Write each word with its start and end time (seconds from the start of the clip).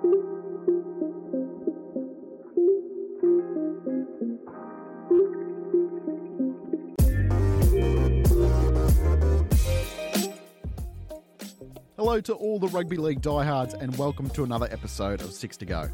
Hello 0.00 0.10
to 12.20 12.34
all 12.34 12.60
the 12.60 12.68
rugby 12.68 12.96
league 12.96 13.20
diehards, 13.20 13.74
and 13.74 13.96
welcome 13.98 14.30
to 14.30 14.44
another 14.44 14.68
episode 14.70 15.20
of 15.20 15.32
Six 15.32 15.56
to 15.56 15.66
Go. 15.66 15.88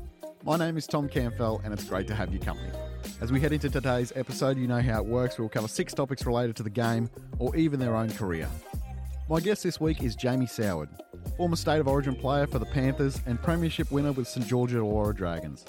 My 0.44 0.58
name 0.58 0.76
is 0.76 0.86
Tom 0.86 1.08
Campbell, 1.08 1.62
and 1.64 1.72
it's 1.72 1.84
great 1.84 2.06
to 2.08 2.14
have 2.14 2.30
you 2.30 2.38
company. 2.38 2.72
As 3.22 3.32
we 3.32 3.40
head 3.40 3.54
into 3.54 3.70
today's 3.70 4.12
episode, 4.16 4.58
you 4.58 4.66
know 4.66 4.82
how 4.82 5.00
it 5.00 5.06
works. 5.06 5.38
We'll 5.38 5.48
cover 5.48 5.68
six 5.68 5.94
topics 5.94 6.26
related 6.26 6.56
to 6.56 6.62
the 6.62 6.68
game 6.68 7.08
or 7.38 7.56
even 7.56 7.80
their 7.80 7.96
own 7.96 8.10
career. 8.10 8.50
My 9.30 9.40
guest 9.40 9.62
this 9.62 9.80
week 9.80 10.02
is 10.02 10.14
Jamie 10.14 10.44
Soward, 10.44 10.90
former 11.36 11.56
State 11.56 11.80
of 11.80 11.88
Origin 11.88 12.14
player 12.14 12.46
for 12.46 12.58
the 12.58 12.66
Panthers 12.66 13.20
and 13.26 13.42
Premiership 13.42 13.90
winner 13.90 14.12
with 14.12 14.28
St 14.28 14.46
George 14.46 14.72
Illawarra 14.72 15.14
Dragons. 15.14 15.64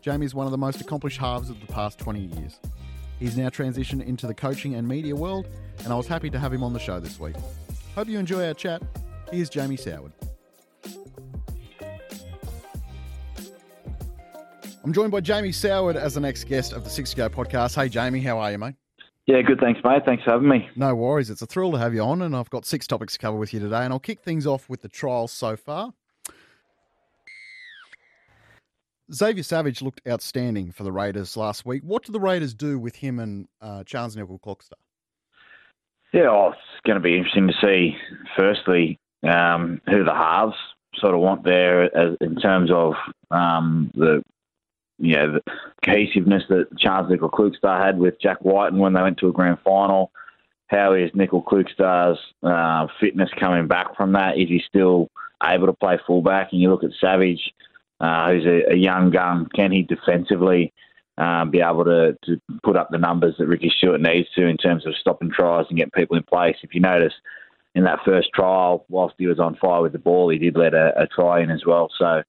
Jamie 0.00 0.26
is 0.26 0.34
one 0.34 0.46
of 0.46 0.52
the 0.52 0.58
most 0.58 0.80
accomplished 0.80 1.18
halves 1.18 1.50
of 1.50 1.60
the 1.60 1.66
past 1.66 1.98
20 1.98 2.20
years. 2.20 2.58
He's 3.18 3.36
now 3.36 3.48
transitioned 3.48 4.04
into 4.04 4.26
the 4.26 4.34
coaching 4.34 4.74
and 4.74 4.86
media 4.86 5.14
world, 5.14 5.48
and 5.84 5.92
I 5.92 5.96
was 5.96 6.06
happy 6.06 6.30
to 6.30 6.38
have 6.38 6.52
him 6.52 6.62
on 6.62 6.72
the 6.72 6.78
show 6.78 6.98
this 7.00 7.20
week. 7.20 7.36
Hope 7.94 8.08
you 8.08 8.18
enjoy 8.18 8.46
our 8.46 8.54
chat. 8.54 8.82
Here's 9.30 9.48
Jamie 9.48 9.76
Soward. 9.76 10.12
I'm 14.82 14.92
joined 14.92 15.12
by 15.12 15.20
Jamie 15.20 15.50
Soward 15.50 15.96
as 15.96 16.14
the 16.14 16.20
next 16.20 16.44
guest 16.44 16.72
of 16.72 16.84
the 16.84 16.90
Six 16.90 17.14
Go 17.14 17.30
podcast. 17.30 17.74
Hey, 17.74 17.88
Jamie, 17.88 18.20
how 18.20 18.38
are 18.38 18.52
you, 18.52 18.58
mate? 18.58 18.74
Yeah, 19.26 19.40
good. 19.40 19.58
Thanks, 19.58 19.80
mate. 19.82 20.02
Thanks 20.04 20.22
for 20.24 20.32
having 20.32 20.48
me. 20.48 20.68
No 20.76 20.94
worries. 20.94 21.30
It's 21.30 21.40
a 21.40 21.46
thrill 21.46 21.72
to 21.72 21.78
have 21.78 21.94
you 21.94 22.02
on, 22.02 22.20
and 22.22 22.36
I've 22.36 22.50
got 22.50 22.66
six 22.66 22.86
topics 22.86 23.14
to 23.14 23.18
cover 23.18 23.38
with 23.38 23.54
you 23.54 23.60
today. 23.60 23.84
And 23.84 23.92
I'll 23.92 23.98
kick 23.98 24.20
things 24.20 24.46
off 24.46 24.68
with 24.68 24.82
the 24.82 24.88
trials 24.88 25.32
so 25.32 25.56
far. 25.56 25.94
Xavier 29.12 29.42
Savage 29.42 29.82
looked 29.82 30.00
outstanding 30.08 30.72
for 30.72 30.82
the 30.82 30.92
Raiders 30.92 31.36
last 31.36 31.64
week. 31.64 31.82
What 31.84 32.04
do 32.04 32.12
the 32.12 32.20
Raiders 32.20 32.54
do 32.54 32.78
with 32.78 32.96
him 32.96 33.18
and 33.18 33.48
uh, 33.60 33.84
Charnze 33.84 34.16
Nicoll-Klokstad? 34.16 34.72
Yeah, 36.12 36.28
oh, 36.28 36.50
it's 36.50 36.86
going 36.86 36.96
to 36.96 37.02
be 37.02 37.16
interesting 37.16 37.48
to 37.48 37.54
see. 37.62 37.96
Firstly, 38.36 38.98
um, 39.22 39.80
who 39.86 40.04
the 40.04 40.14
halves 40.14 40.56
sort 40.96 41.14
of 41.14 41.20
want 41.20 41.44
there 41.44 41.84
as, 41.96 42.16
in 42.20 42.36
terms 42.36 42.70
of 42.70 42.94
um, 43.30 43.90
the 43.94 44.22
you 44.98 45.16
know, 45.16 45.32
the 45.32 45.42
cohesiveness 45.84 46.44
that 46.48 46.76
Charnze 46.78 47.10
Nicoll-Klokstad 47.10 47.84
had 47.84 47.98
with 47.98 48.20
Jack 48.20 48.38
Wighton 48.42 48.78
when 48.78 48.92
they 48.92 49.02
went 49.02 49.18
to 49.18 49.28
a 49.28 49.32
grand 49.32 49.58
final. 49.64 50.12
How 50.68 50.94
is 50.94 51.10
Nicoll-Klokstad's 51.10 52.18
uh, 52.42 52.86
fitness 53.00 53.30
coming 53.38 53.66
back 53.66 53.96
from 53.96 54.12
that? 54.12 54.38
Is 54.38 54.48
he 54.48 54.62
still 54.66 55.08
able 55.42 55.66
to 55.66 55.72
play 55.72 55.98
fullback? 56.06 56.52
And 56.52 56.60
you 56.60 56.70
look 56.70 56.84
at 56.84 56.90
Savage, 57.00 57.52
uh, 58.00 58.30
who's 58.30 58.46
a, 58.46 58.72
a, 58.72 58.76
young 58.76 59.10
gun. 59.10 59.46
Can 59.54 59.72
he 59.72 59.82
defensively 59.82 60.72
um, 61.18 61.50
be 61.50 61.60
able 61.60 61.84
to, 61.84 62.16
to 62.24 62.40
put 62.62 62.76
up 62.76 62.88
the 62.90 62.98
numbers 62.98 63.34
that 63.38 63.46
Ricky 63.46 63.72
Stuart 63.76 64.00
needs 64.00 64.28
to 64.36 64.46
in 64.46 64.56
terms 64.56 64.86
of 64.86 64.96
stopping 64.96 65.30
tries 65.30 65.66
and 65.68 65.76
getting 65.76 65.90
people 65.90 66.16
in 66.16 66.22
place? 66.22 66.56
If 66.62 66.74
you 66.74 66.80
notice, 66.80 67.12
in 67.74 67.84
that 67.84 68.00
first 68.04 68.28
trial, 68.32 68.84
whilst 68.88 69.16
he 69.18 69.26
was 69.26 69.40
on 69.40 69.56
fire 69.56 69.82
with 69.82 69.92
the 69.92 69.98
ball, 69.98 70.28
he 70.28 70.38
did 70.38 70.56
let 70.56 70.74
a, 70.74 70.92
a 71.02 71.06
try 71.06 71.40
in 71.40 71.50
as 71.50 71.64
well. 71.66 71.88
So 71.98 72.22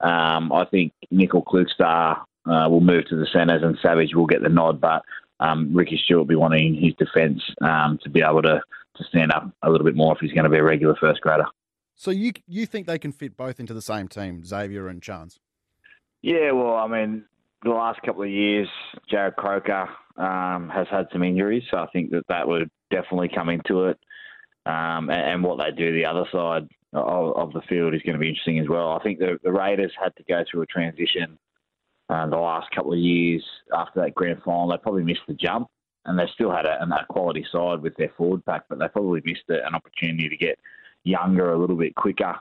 um, 0.00 0.52
I 0.52 0.64
think 0.70 0.92
Nicoll-Klokstad 1.12 2.22
uh, 2.46 2.68
will 2.68 2.80
move 2.80 3.06
to 3.08 3.16
the 3.16 3.26
centres 3.32 3.62
and 3.62 3.78
Savage 3.82 4.14
will 4.14 4.26
get 4.26 4.42
the 4.42 4.48
nod, 4.48 4.80
but 4.80 5.02
um, 5.40 5.74
Ricky 5.74 6.00
Stuart 6.02 6.18
will 6.18 6.24
be 6.24 6.34
wanting 6.34 6.74
his 6.74 6.94
defence 6.94 7.42
um, 7.62 7.98
to 8.02 8.10
be 8.10 8.22
able 8.22 8.42
to, 8.42 8.60
to 8.96 9.04
stand 9.04 9.32
up 9.32 9.50
a 9.62 9.70
little 9.70 9.84
bit 9.84 9.96
more 9.96 10.14
if 10.14 10.20
he's 10.20 10.32
going 10.32 10.44
to 10.44 10.50
be 10.50 10.58
a 10.58 10.62
regular 10.62 10.96
first 10.96 11.20
grader. 11.20 11.46
So 11.94 12.12
you 12.12 12.32
you 12.46 12.64
think 12.64 12.86
they 12.86 12.98
can 12.98 13.10
fit 13.10 13.36
both 13.36 13.58
into 13.58 13.74
the 13.74 13.82
same 13.82 14.06
team, 14.06 14.44
Xavier 14.44 14.86
and 14.86 15.02
Charnze? 15.02 15.38
Yeah, 16.22 16.52
well, 16.52 16.76
I 16.76 16.86
mean, 16.86 17.24
the 17.64 17.70
last 17.70 18.00
couple 18.02 18.22
of 18.22 18.30
years, 18.30 18.68
Jarrod 19.12 19.34
Croker 19.34 19.88
um, 20.16 20.68
has 20.68 20.86
had 20.88 21.06
some 21.12 21.24
injuries, 21.24 21.64
so 21.70 21.78
I 21.78 21.86
think 21.92 22.10
that 22.10 22.22
that 22.28 22.46
would 22.46 22.70
definitely 22.90 23.28
come 23.28 23.48
into 23.48 23.86
it. 23.86 23.98
Um, 24.64 25.10
and, 25.10 25.20
and, 25.20 25.42
what 25.42 25.58
they 25.58 25.70
do 25.74 25.92
the 25.94 26.04
other 26.04 26.26
side 26.30 26.68
of, 26.92 27.36
of, 27.36 27.52
the 27.52 27.60
field 27.68 27.94
is 27.94 28.02
going 28.02 28.14
to 28.14 28.20
be 28.20 28.28
interesting 28.28 28.58
as 28.58 28.68
well. 28.68 28.92
I 28.92 29.02
think 29.02 29.18
the, 29.18 29.38
the 29.42 29.52
Raiders 29.52 29.92
had 30.00 30.14
to 30.16 30.22
go 30.24 30.42
through 30.50 30.62
a 30.62 30.66
transition 30.66 31.38
uh, 32.08 32.26
the 32.26 32.36
last 32.36 32.70
couple 32.70 32.92
of 32.92 32.98
years 32.98 33.44
after 33.74 34.00
that 34.00 34.14
grand 34.14 34.42
final. 34.42 34.68
They 34.68 34.78
probably 34.78 35.04
missed 35.04 35.26
the 35.28 35.34
jump, 35.34 35.68
and 36.06 36.18
they 36.18 36.26
still 36.32 36.50
had 36.50 36.64
a, 36.64 36.82
a 36.82 37.06
quality 37.10 37.44
side 37.52 37.82
with 37.82 37.96
their 37.96 38.12
forward 38.16 38.44
pack, 38.46 38.64
but 38.68 38.78
they 38.78 38.88
probably 38.88 39.22
missed 39.24 39.44
an 39.48 39.74
opportunity 39.74 40.28
to 40.28 40.36
get 40.36 40.58
younger 41.04 41.52
a 41.52 41.58
little 41.58 41.76
bit 41.76 41.94
quicker. 41.94 42.36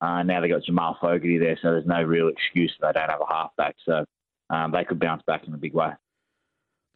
Uh, 0.00 0.22
now 0.22 0.40
they've 0.40 0.50
got 0.50 0.62
Jamal 0.62 0.96
Fogarty 1.00 1.38
there, 1.38 1.58
so 1.60 1.72
there's 1.72 1.86
no 1.86 2.02
real 2.02 2.28
excuse 2.28 2.72
that 2.80 2.94
they 2.94 3.00
don't 3.00 3.10
have 3.10 3.20
a 3.20 3.32
halfback. 3.32 3.74
So 3.84 4.04
um, 4.50 4.72
they 4.72 4.84
could 4.84 5.00
bounce 5.00 5.22
back 5.26 5.46
in 5.46 5.54
a 5.54 5.58
big 5.58 5.74
way. 5.74 5.90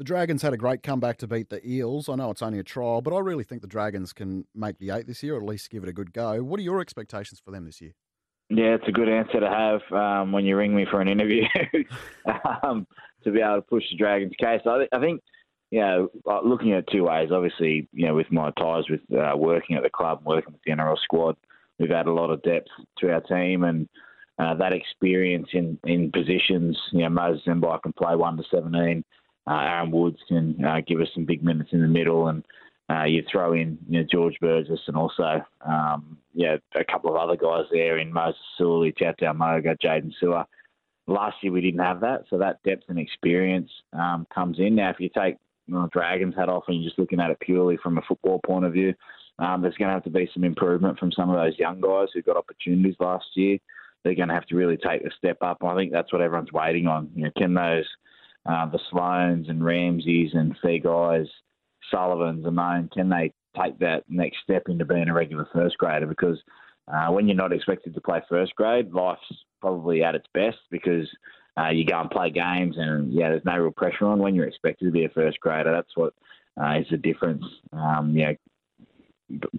The 0.03 0.07
Dragons 0.07 0.43
had 0.43 0.53
a 0.53 0.57
great 0.57 0.83
comeback 0.83 1.19
to 1.19 1.29
beat 1.29 1.49
the 1.49 1.65
Eels. 1.65 2.09
I 2.09 2.17
know 2.17 2.33
it's 2.33 2.43
only 2.43 2.59
a 2.59 2.65
trial, 2.65 3.03
but 3.03 3.15
I 3.15 3.21
really 3.21 3.45
think 3.45 3.63
the 3.63 3.69
Dragons 3.69 4.13
can 4.13 4.45
make 4.53 4.81
the 4.81 4.91
eight 4.91 5.07
this 5.07 5.23
year, 5.23 5.37
or 5.37 5.37
at 5.37 5.45
least 5.45 5.71
give 5.71 5.85
it 5.85 5.89
a 5.89 5.93
good 5.93 6.13
go. 6.13 6.43
What 6.43 6.59
are 6.59 6.63
your 6.65 6.81
expectations 6.81 7.39
for 7.39 7.53
them 7.53 7.67
this 7.67 7.81
year? 7.81 7.93
Yeah, 8.51 8.75
it's 8.75 8.89
a 8.89 8.91
good 8.91 9.09
answer 9.09 9.39
to 9.39 9.49
have 9.49 9.81
um, 9.97 10.33
when 10.33 10.45
you 10.45 10.57
ring 10.57 10.75
me 10.75 10.87
for 10.91 11.01
an 11.01 11.07
interview 11.07 11.45
um, 12.65 12.85
to 13.23 13.31
be 13.31 13.41
able 13.41 13.59
to 13.59 13.63
push 13.63 13.85
the 13.93 13.97
Dragons' 13.97 14.33
case. 14.41 14.63
I, 14.67 14.79
th- 14.79 14.89
I 14.93 14.99
think, 14.99 15.23
you 15.71 15.79
know, 15.79 16.09
looking 16.45 16.73
at 16.73 16.81
it 16.81 16.89
two 16.91 17.05
ways. 17.05 17.29
Obviously, 17.31 17.89
you 17.93 18.09
know, 18.09 18.17
with 18.17 18.33
my 18.33 18.51
ties 18.59 18.91
with 18.91 19.03
uh, 19.17 19.37
working 19.37 19.77
at 19.77 19.85
the 19.85 19.91
club, 19.91 20.19
and 20.19 20.27
working 20.27 20.53
with 20.53 20.63
the 20.67 20.73
NRL 20.73 20.99
squad, 20.99 21.37
we've 21.79 21.91
had 21.91 22.09
a 22.09 22.13
lot 22.13 22.31
of 22.31 22.43
depth 22.43 22.71
to 22.99 23.13
our 23.13 23.21
team 23.21 23.63
and 23.63 23.89
uh, 24.41 24.55
that 24.55 24.73
experience 24.73 25.47
in, 25.53 25.79
in 25.85 26.11
positions. 26.11 26.77
You 26.91 27.03
know, 27.03 27.11
Moses 27.11 27.45
Mbye 27.47 27.83
can 27.85 27.93
play 27.93 28.17
one 28.17 28.37
to 28.37 28.43
seventeen. 28.51 29.05
Uh, 29.47 29.55
Aaron 29.55 29.91
Woods 29.91 30.19
can 30.29 30.63
uh, 30.65 30.81
give 30.87 31.01
us 31.01 31.09
some 31.15 31.25
big 31.25 31.43
minutes 31.43 31.71
in 31.73 31.81
the 31.81 31.89
middle, 31.89 32.29
and 32.29 32.45
uh, 32.91 33.05
you 33.05 33.23
throw 33.31 33.53
in 33.53 33.79
you 33.89 34.01
know, 34.01 34.07
George 34.11 34.37
Burgess 34.41 34.81
and 34.87 34.97
also 34.97 35.43
um, 35.67 36.19
yeah 36.35 36.57
a 36.75 36.85
couple 36.85 37.11
of 37.11 37.17
other 37.17 37.37
guys 37.37 37.65
there 37.73 37.99
in 37.99 38.13
Moses 38.13 38.41
Suli, 38.57 38.93
Tautau 38.93 39.35
Moga, 39.35 39.77
Jaydn 39.83 40.13
Su'A. 40.23 40.45
Last 41.09 41.37
year 41.43 41.53
we 41.53 41.61
didn't 41.61 41.81
have 41.81 42.01
that, 42.01 42.25
so 42.31 42.39
that 42.39 42.63
depth 42.63 42.85
and 42.89 42.99
experience 42.99 43.71
um, 43.93 44.27
comes 44.33 44.59
in. 44.61 44.77
Now, 44.77 44.91
if 44.91 45.01
you 45.01 45.09
take 45.09 45.37
well, 45.69 45.89
Dragons 45.93 46.35
hat 46.35 46.49
off 46.49 46.65
and 46.69 46.77
you're 46.77 46.89
just 46.89 46.99
looking 46.99 47.21
at 47.21 47.31
it 47.31 47.41
purely 47.41 47.77
from 47.83 47.99
a 47.99 48.03
football 48.03 48.41
point 48.45 48.65
of 48.65 48.73
view, 48.73 48.95
um, 49.39 49.63
there's 49.63 49.75
going 49.75 49.89
to 49.89 49.95
have 49.95 50.05
to 50.05 50.11
be 50.11 50.29
some 50.33 50.45
improvement 50.45 50.99
from 50.99 51.13
some 51.13 51.31
of 51.31 51.37
those 51.37 51.59
young 51.59 51.81
guys 51.81 52.09
who 52.13 52.23
got 52.23 52.37
opportunities 52.37 52.97
last 53.01 53.27
year. 53.35 53.59
They're 54.05 54.15
going 54.15 54.29
to 54.29 54.35
have 54.35 54.47
to 54.47 54.57
really 54.57 54.77
take 54.77 55.03
a 55.03 55.11
step 55.17 55.39
up. 55.43 55.63
I 55.65 55.75
think 55.77 55.93
that's 55.93 56.13
what 56.13 56.23
everyone's 56.23 56.53
waiting 56.53 56.87
on. 56.87 57.11
You 57.15 57.25
know, 57.25 57.31
can 57.37 57.55
those 57.55 57.87
uh, 58.47 58.67
the 58.67 58.81
Sloans 58.91 59.49
and 59.49 59.65
Ramseys 59.65 60.33
and 60.35 60.57
Guys, 60.83 61.27
Sullivans, 61.91 62.45
Amon, 62.47 62.91
can 62.93 63.09
they 63.09 63.33
take 63.61 63.79
that 63.79 64.05
next 64.09 64.39
step 64.43 64.65
into 64.69 64.85
being 64.85 65.09
a 65.09 65.15
regular 65.15 65.49
first 65.53 65.79
grader? 65.79 66.07
Because 66.07 66.39
uh, 66.93 67.09
when 67.09 67.27
you're 67.27 67.37
not 67.37 67.53
expected 67.53 67.95
to 67.95 68.01
play 68.01 68.21
first 68.29 68.55
grade, 68.57 68.93
life's 68.93 69.21
probably 69.61 70.03
at 70.03 70.15
its 70.15 70.27
best 70.35 70.59
because 70.71 71.09
uh, 71.59 71.69
you 71.69 71.85
go 71.85 72.01
and 72.01 72.11
play 72.11 72.31
games 72.31 72.77
and 72.79 73.13
yeah, 73.13 73.29
there's 73.29 73.45
no 73.45 73.57
real 73.59 73.71
pressure 73.71 74.07
on 74.07 74.19
when 74.19 74.35
you're 74.35 74.49
expected 74.49 74.87
to 74.87 74.91
be 74.91 75.05
a 75.05 75.09
first 75.11 75.39
grader. 75.41 75.73
That's 75.73 75.97
what 75.97 76.15
uh, 76.61 76.79
is 76.81 76.87
the 76.91 76.97
difference. 76.97 77.45
Um, 77.73 78.17
you 78.17 78.25
know, 78.25 78.37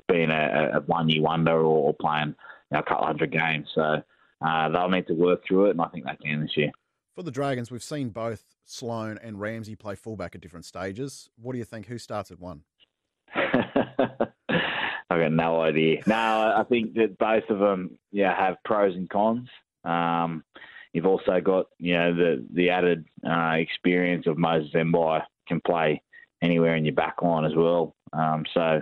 being 0.08 0.30
a, 0.30 0.72
a 0.76 0.80
one 0.82 1.10
year 1.10 1.22
wonder 1.22 1.54
or, 1.54 1.88
or 1.88 1.94
playing 1.94 2.30
you 2.30 2.36
know, 2.72 2.80
a 2.80 2.84
couple 2.84 3.06
hundred 3.06 3.32
games. 3.32 3.68
So 3.74 4.02
uh, 4.42 4.70
they'll 4.70 4.90
need 4.90 5.08
to 5.08 5.14
work 5.14 5.42
through 5.48 5.68
it, 5.68 5.72
and 5.72 5.82
I 5.82 5.88
think 5.88 6.06
they 6.06 6.18
can 6.24 6.42
this 6.42 6.58
year. 6.58 6.72
For 7.16 7.22
the 7.22 7.31
Dragons, 7.31 7.69
we've 7.69 7.84
seen 7.84 8.09
both 8.09 8.44
Sloan 8.66 9.19
and 9.22 9.40
Ramsey 9.40 9.75
play 9.75 9.94
fullback 9.94 10.34
at 10.34 10.41
different 10.41 10.66
stages. 10.66 11.29
What 11.40 11.51
do 11.51 11.59
you 11.59 11.63
think? 11.63 11.85
Who 11.85 12.00
starts 12.00 12.31
at 12.31 12.40
one? 12.40 12.63
I've 13.35 15.19
got 15.19 15.31
no 15.31 15.62
idea. 15.62 16.01
No, 16.07 16.16
I 16.16 16.63
think 16.68 16.96
that 16.96 17.19
both 17.19 17.44
of 17.50 17.59
them, 17.59 18.00
yeah, 18.12 18.35
have 18.35 18.56
pros 18.66 18.96
and 18.96 19.07
cons. 19.07 19.47
Um, 19.84 20.44
you've 20.91 21.06
also 21.06 21.39
got, 21.39 21.68
you 21.77 21.94
know, 21.94 22.15
the 22.15 22.48
the 22.51 22.71
added 22.71 23.06
uh, 23.24 23.57
experience 23.57 24.25
of 24.25 24.39
Moses 24.39 24.71
Mbye 24.74 25.21
can 25.48 25.62
play 25.62 26.01
anywhere 26.42 26.75
in 26.75 26.83
your 26.83 26.95
back 26.95 27.21
line 27.21 27.45
as 27.45 27.56
well. 27.56 27.95
Um, 28.12 28.44
so 28.56 28.81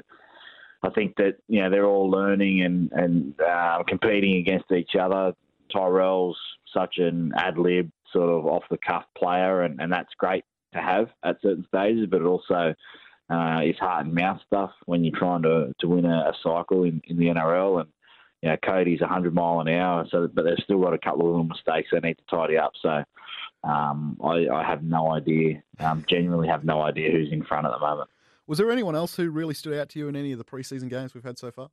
I 0.84 0.90
think 0.96 1.18
that 1.18 1.36
you 1.50 1.62
know 1.62 1.70
they're 1.70 1.86
all 1.86 2.10
learning 2.10 2.62
and 2.62 2.92
and 2.94 3.42
uh, 3.42 3.84
competing 3.86 4.38
against 4.38 4.72
each 4.72 4.96
other. 4.98 5.34
Tyrell's 5.70 6.38
such 6.74 6.98
an 6.98 7.34
ad 7.36 7.58
lib 7.58 7.92
sort 8.14 8.30
of 8.30 8.46
off 8.46 8.64
the 8.70 8.78
cuff 8.78 9.06
player, 9.18 9.62
and, 9.62 9.80
and 9.82 9.92
that's 9.92 10.14
great 10.18 10.44
to 10.74 10.80
have 10.80 11.10
at 11.24 11.42
certain 11.42 11.66
stages, 11.68 12.08
but 12.10 12.22
it 12.22 12.26
also 12.26 12.74
uh, 13.30 13.62
is 13.64 13.78
heart 13.78 14.06
and 14.06 14.14
mouth 14.14 14.40
stuff 14.46 14.72
when 14.86 15.04
you're 15.04 15.18
trying 15.18 15.44
to, 15.44 15.74
to 15.80 15.88
win 15.88 16.06
a, 16.06 16.30
a 16.30 16.34
cycle 16.44 16.84
in, 16.84 17.02
in 17.06 17.18
the 17.18 17.28
NRL. 17.28 17.82
And 17.82 17.90
you 18.42 18.50
know, 18.50 18.58
Cody's 18.66 19.02
100 19.02 19.34
mile 19.34 19.60
an 19.60 19.68
hour, 19.68 20.06
so 20.10 20.28
but 20.34 20.44
they've 20.44 20.64
still 20.64 20.82
got 20.82 20.94
a 20.94 20.98
couple 20.98 21.22
of 21.22 21.28
little 21.28 21.44
mistakes 21.44 21.90
they 21.92 22.00
need 22.00 22.18
to 22.18 22.36
tidy 22.36 22.58
up. 22.58 22.72
So 22.82 23.04
um, 23.64 24.18
I, 24.24 24.48
I, 24.52 24.64
have 24.64 24.84
no 24.84 25.12
idea, 25.14 25.62
um, 25.80 26.04
genuinely 26.08 26.48
have 26.48 26.64
no 26.64 26.82
idea 26.82 27.12
who's 27.12 27.32
in 27.32 27.44
front 27.44 27.68
at 27.68 27.72
the 27.72 27.80
moment. 27.80 28.10
Was 28.48 28.58
there 28.58 28.72
anyone 28.72 28.96
else 28.96 29.16
who 29.16 29.30
really 29.30 29.54
stood 29.54 29.78
out 29.78 29.90
to 29.90 30.00
you 30.00 30.08
in 30.08 30.16
any 30.16 30.32
of 30.32 30.40
the 30.40 30.44
preseason 30.44 30.90
games 30.90 31.14
we've 31.14 31.24
had 31.24 31.38
so 31.38 31.52
far? 31.52 31.70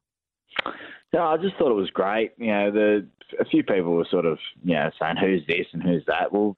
No, 1.13 1.23
I 1.23 1.37
just 1.39 1.57
thought 1.57 1.71
it 1.71 1.75
was 1.75 1.91
great. 1.91 2.33
You 2.39 2.49
know, 2.49 2.71
the 2.71 3.07
a 3.41 3.45
few 3.45 3.63
people 3.63 3.95
were 3.95 4.07
sort 4.11 4.27
of 4.27 4.39
you 4.63 4.75
know 4.75 4.91
saying 5.01 5.17
who's 5.17 5.47
this 5.47 5.67
and 5.73 5.83
who's 5.83 6.05
that. 6.07 6.33
Well, 6.33 6.57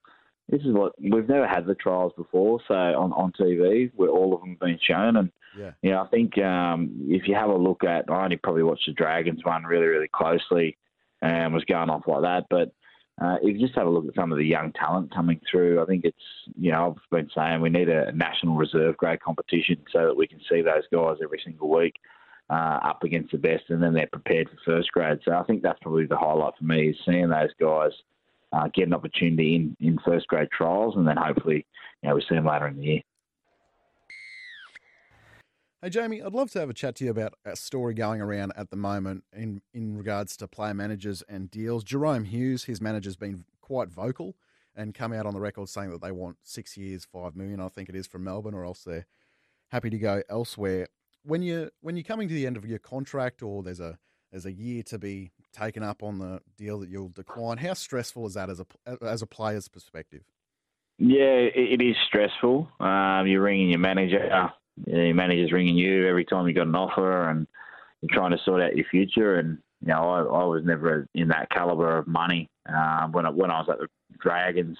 this 0.48 0.62
is 0.62 0.72
what 0.72 0.92
we've 1.00 1.28
never 1.28 1.46
had 1.46 1.66
the 1.66 1.74
trials 1.74 2.12
before, 2.16 2.60
so 2.66 2.74
on 2.74 3.12
on 3.12 3.32
TV 3.32 3.90
where 3.94 4.10
all 4.10 4.34
of 4.34 4.40
them 4.40 4.50
have 4.50 4.60
been 4.60 4.78
shown, 4.82 5.16
and 5.16 5.30
Yeah. 5.56 5.72
you 5.82 5.90
know, 5.90 6.02
I 6.02 6.08
think 6.08 6.36
um, 6.38 6.90
if 7.08 7.28
you 7.28 7.34
have 7.34 7.50
a 7.50 7.56
look 7.56 7.84
at, 7.84 8.10
I 8.10 8.24
only 8.24 8.36
probably 8.36 8.62
watched 8.64 8.86
the 8.86 8.92
Dragons 8.92 9.44
one 9.44 9.64
really 9.64 9.86
really 9.86 10.08
closely, 10.08 10.76
and 11.22 11.54
was 11.54 11.64
going 11.64 11.90
off 11.90 12.06
like 12.06 12.22
that, 12.22 12.46
but. 12.50 12.72
Uh, 13.22 13.36
if 13.42 13.54
you 13.54 13.58
just 13.66 13.76
have 13.76 13.86
a 13.86 13.90
look 13.90 14.06
at 14.08 14.14
some 14.14 14.32
of 14.32 14.38
the 14.38 14.46
young 14.46 14.72
talent 14.72 15.14
coming 15.14 15.38
through, 15.50 15.82
I 15.82 15.84
think 15.84 16.06
it's, 16.06 16.16
you 16.58 16.72
know, 16.72 16.96
I've 16.96 17.10
been 17.10 17.28
saying 17.34 17.60
we 17.60 17.68
need 17.68 17.90
a 17.90 18.10
national 18.12 18.54
reserve 18.54 18.96
grade 18.96 19.20
competition 19.20 19.76
so 19.92 20.06
that 20.06 20.16
we 20.16 20.26
can 20.26 20.40
see 20.50 20.62
those 20.62 20.84
guys 20.90 21.18
every 21.22 21.38
single 21.44 21.68
week 21.68 21.96
uh, 22.50 22.80
up 22.82 23.04
against 23.04 23.30
the 23.30 23.38
best, 23.38 23.64
and 23.68 23.82
then 23.82 23.94
they're 23.94 24.08
prepared 24.12 24.48
for 24.48 24.56
first 24.64 24.90
grade. 24.92 25.20
So 25.24 25.32
I 25.32 25.44
think 25.44 25.62
that's 25.62 25.78
probably 25.80 26.06
the 26.06 26.16
highlight 26.16 26.54
for 26.58 26.64
me 26.64 26.88
is 26.88 26.96
seeing 27.06 27.28
those 27.28 27.50
guys 27.60 27.92
uh, 28.52 28.68
get 28.74 28.88
an 28.88 28.94
opportunity 28.94 29.54
in, 29.54 29.76
in 29.80 29.98
first 30.04 30.26
grade 30.26 30.48
trials, 30.50 30.96
and 30.96 31.06
then 31.06 31.16
hopefully, 31.16 31.64
you 32.02 32.08
know, 32.08 32.16
we 32.16 32.24
see 32.28 32.34
them 32.34 32.46
later 32.46 32.66
in 32.66 32.76
the 32.76 32.82
year. 32.82 33.00
Hey, 35.82 35.88
Jamie, 35.88 36.20
I'd 36.20 36.34
love 36.34 36.50
to 36.50 36.60
have 36.60 36.68
a 36.68 36.74
chat 36.74 36.96
to 36.96 37.04
you 37.04 37.10
about 37.10 37.34
a 37.44 37.56
story 37.56 37.94
going 37.94 38.20
around 38.20 38.52
at 38.54 38.68
the 38.68 38.76
moment 38.76 39.24
in, 39.32 39.62
in 39.72 39.96
regards 39.96 40.36
to 40.38 40.48
player 40.48 40.74
managers 40.74 41.22
and 41.26 41.50
deals. 41.50 41.84
Jahrome 41.84 42.26
Hughes, 42.26 42.64
his 42.64 42.82
manager's 42.82 43.16
been 43.16 43.44
quite 43.62 43.88
vocal 43.88 44.34
and 44.76 44.92
come 44.94 45.12
out 45.12 45.24
on 45.24 45.32
the 45.32 45.40
record 45.40 45.68
saying 45.68 45.90
that 45.90 46.02
they 46.02 46.12
want 46.12 46.36
six 46.42 46.76
years, 46.76 47.06
five 47.06 47.34
million, 47.34 47.60
I 47.60 47.68
think 47.68 47.88
it 47.88 47.94
is, 47.94 48.06
from 48.06 48.24
Melbourne, 48.24 48.54
or 48.54 48.64
else 48.64 48.84
they're 48.84 49.06
happy 49.68 49.88
to 49.88 49.98
go 49.98 50.22
elsewhere. 50.28 50.88
When 51.24 51.42
you 51.42 51.70
when 51.80 51.96
you're 51.96 52.04
coming 52.04 52.28
to 52.28 52.34
the 52.34 52.46
end 52.46 52.56
of 52.56 52.64
your 52.66 52.78
contract, 52.78 53.42
or 53.42 53.62
there's 53.62 53.80
a 53.80 53.98
there's 54.30 54.46
a 54.46 54.52
year 54.52 54.82
to 54.84 54.98
be 54.98 55.32
taken 55.52 55.82
up 55.82 56.02
on 56.02 56.18
the 56.18 56.40
deal 56.56 56.78
that 56.80 56.88
you'll 56.88 57.08
decline, 57.08 57.58
how 57.58 57.74
stressful 57.74 58.26
is 58.26 58.34
that 58.34 58.48
as 58.48 58.60
a 58.60 59.04
as 59.04 59.22
a 59.22 59.26
player's 59.26 59.68
perspective? 59.68 60.22
Yeah, 60.98 61.48
it, 61.54 61.80
it 61.80 61.82
is 61.82 61.96
stressful. 62.06 62.68
Um, 62.78 63.26
you're 63.26 63.42
ringing 63.42 63.70
your 63.70 63.78
manager, 63.78 64.50
your 64.86 65.14
manager's 65.14 65.52
ringing 65.52 65.76
you 65.76 66.06
every 66.06 66.24
time 66.24 66.46
you 66.46 66.54
got 66.54 66.66
an 66.66 66.74
offer, 66.74 67.28
and 67.28 67.46
you're 68.02 68.14
trying 68.14 68.32
to 68.32 68.38
sort 68.44 68.62
out 68.62 68.76
your 68.76 68.86
future. 68.90 69.38
And 69.38 69.58
you 69.80 69.88
know, 69.88 70.10
I, 70.10 70.20
I 70.20 70.44
was 70.44 70.62
never 70.64 71.06
in 71.14 71.28
that 71.28 71.50
caliber 71.50 71.98
of 71.98 72.06
money 72.06 72.48
um, 72.68 73.12
when 73.12 73.26
I, 73.26 73.30
when 73.30 73.50
I 73.50 73.60
was 73.60 73.68
at 73.70 73.78
the 73.78 73.88
Dragons. 74.20 74.76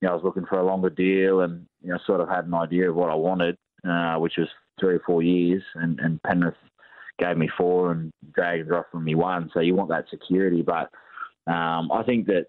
You 0.00 0.08
know, 0.08 0.12
I 0.12 0.14
was 0.16 0.24
looking 0.24 0.46
for 0.46 0.58
a 0.58 0.66
longer 0.66 0.90
deal, 0.90 1.40
and 1.40 1.66
you 1.80 1.90
know, 1.90 1.98
sort 2.06 2.20
of 2.20 2.28
had 2.28 2.46
an 2.46 2.54
idea 2.54 2.90
of 2.90 2.96
what 2.96 3.10
I 3.10 3.14
wanted, 3.14 3.56
uh, 3.88 4.16
which 4.16 4.34
was 4.36 4.48
three 4.78 4.94
or 4.94 5.02
four 5.06 5.22
years, 5.22 5.62
and, 5.74 5.98
and 6.00 6.22
Penrith 6.22 6.54
gave 7.18 7.36
me 7.36 7.48
four, 7.56 7.92
and 7.92 8.10
Dragons 8.34 8.70
offered 8.70 9.00
me 9.00 9.14
one. 9.14 9.50
So 9.54 9.60
you 9.60 9.74
want 9.74 9.90
that 9.90 10.06
security, 10.10 10.62
but 10.62 10.90
um, 11.50 11.90
I 11.92 12.02
think 12.04 12.26
that 12.26 12.46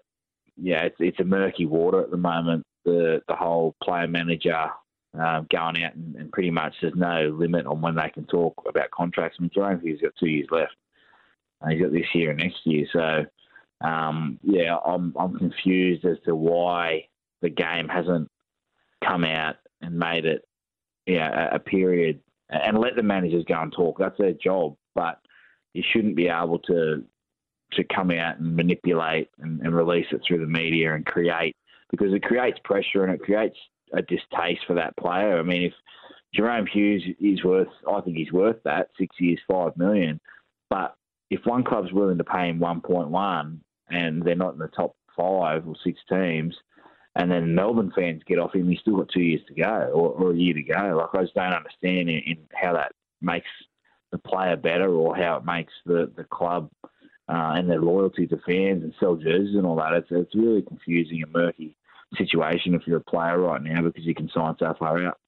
yeah, 0.60 0.82
it's 0.84 0.96
it's 0.98 1.20
a 1.20 1.24
murky 1.24 1.66
water 1.66 2.00
at 2.00 2.10
the 2.10 2.16
moment. 2.16 2.64
The 2.84 3.22
the 3.28 3.34
whole 3.34 3.74
player 3.82 4.08
manager 4.08 4.68
um, 5.14 5.46
going 5.50 5.82
out 5.84 5.94
and, 5.94 6.16
and, 6.16 6.32
pretty 6.32 6.50
much 6.50 6.74
there's 6.80 6.94
no 6.94 7.34
limit 7.36 7.66
on 7.66 7.80
when 7.80 7.94
they 7.94 8.10
can 8.10 8.26
talk 8.26 8.54
about 8.68 8.90
contracts. 8.90 9.38
I 9.38 9.42
mean, 9.42 9.50
Jahrome 9.56 9.82
Hughes 9.82 10.00
got 10.02 10.12
two 10.20 10.28
years 10.28 10.48
left. 10.50 10.74
Uh, 11.62 11.70
he's 11.70 11.80
got 11.80 11.92
this 11.92 12.14
year 12.14 12.30
and 12.30 12.38
next 12.38 12.58
year. 12.64 12.86
So, 12.92 13.24
um, 13.86 14.38
yeah, 14.42 14.76
I'm 14.76 15.14
I'm 15.18 15.38
confused 15.38 16.04
as 16.04 16.18
to 16.24 16.34
why 16.34 17.08
the 17.40 17.50
game 17.50 17.88
hasn't 17.88 18.30
come 19.02 19.24
out 19.24 19.56
and 19.80 19.98
made 19.98 20.24
it, 20.26 20.46
yeah, 21.08 21.50
a, 21.52 21.56
a 21.56 21.58
period 21.58 22.20
and 22.50 22.78
let 22.78 22.96
the 22.96 23.02
managers 23.02 23.44
go 23.46 23.60
and 23.60 23.72
talk. 23.72 23.98
That's 23.98 24.18
their 24.18 24.32
job, 24.32 24.76
but 24.94 25.18
you 25.74 25.82
shouldn't 25.92 26.16
be 26.16 26.28
able 26.28 26.58
to 26.60 27.04
to 27.72 27.84
come 27.94 28.10
out 28.10 28.38
and 28.38 28.56
manipulate 28.56 29.28
and, 29.40 29.60
and 29.60 29.74
release 29.74 30.06
it 30.10 30.22
through 30.26 30.38
the 30.38 30.46
media 30.46 30.94
and 30.94 31.04
create 31.04 31.54
because 31.90 32.14
it 32.14 32.22
creates 32.22 32.58
pressure 32.64 33.04
and 33.04 33.12
it 33.12 33.20
creates 33.20 33.56
a 33.92 34.00
distaste 34.00 34.62
for 34.66 34.72
that 34.74 34.96
player. 34.96 35.38
I 35.38 35.42
mean, 35.42 35.64
if 35.64 35.74
Jahrome 36.34 36.66
Hughes 36.66 37.02
is 37.20 37.44
worth, 37.44 37.68
I 37.90 38.00
think 38.00 38.16
he's 38.16 38.32
worth 38.32 38.56
that 38.64 38.88
six 38.98 39.14
years, 39.20 39.38
five 39.46 39.76
million. 39.76 40.18
But 40.70 40.94
if 41.30 41.40
one 41.44 41.62
club's 41.62 41.92
willing 41.92 42.18
to 42.18 42.24
pay 42.24 42.48
him 42.48 42.58
one 42.58 42.80
point 42.80 43.10
one 43.10 43.60
and 43.90 44.22
they're 44.22 44.34
not 44.34 44.54
in 44.54 44.58
the 44.58 44.68
top 44.68 44.96
five 45.14 45.66
or 45.68 45.74
six 45.84 45.98
teams, 46.08 46.54
and 47.16 47.30
then 47.30 47.54
Melbourne 47.54 47.92
fans 47.94 48.22
get 48.26 48.38
off 48.38 48.54
him, 48.54 48.68
he's 48.68 48.80
still 48.80 48.96
got 48.96 49.08
two 49.08 49.20
years 49.20 49.40
to 49.48 49.54
go 49.54 49.90
or, 49.94 50.10
or 50.10 50.32
a 50.32 50.36
year 50.36 50.54
to 50.54 50.62
go. 50.62 50.96
Like 50.96 51.20
I 51.20 51.22
just 51.22 51.34
don't 51.34 51.52
understand 51.52 52.08
in, 52.08 52.22
in 52.26 52.38
how 52.54 52.74
that 52.74 52.92
makes 53.20 53.48
the 54.12 54.18
player 54.18 54.56
better 54.56 54.92
or 54.92 55.16
how 55.16 55.36
it 55.36 55.44
makes 55.44 55.72
the 55.86 56.12
the 56.16 56.24
club. 56.24 56.70
Uh, 57.30 57.52
and 57.56 57.68
their 57.68 57.82
loyalty 57.82 58.26
to 58.26 58.38
fans 58.46 58.82
and 58.82 58.94
sell 58.98 59.14
jerseys 59.14 59.54
and 59.54 59.66
all 59.66 59.76
that. 59.76 59.92
It's 59.92 60.08
it's 60.10 60.34
really 60.34 60.62
confusing 60.62 61.22
and 61.22 61.30
murky 61.30 61.76
situation 62.16 62.74
if 62.74 62.86
you're 62.86 62.98
a 62.98 63.04
player 63.04 63.38
right 63.38 63.62
now 63.62 63.82
because 63.82 64.04
you 64.04 64.14
can 64.14 64.30
sign 64.32 64.54
so 64.58 64.74
far 64.78 65.04
out. 65.04 65.18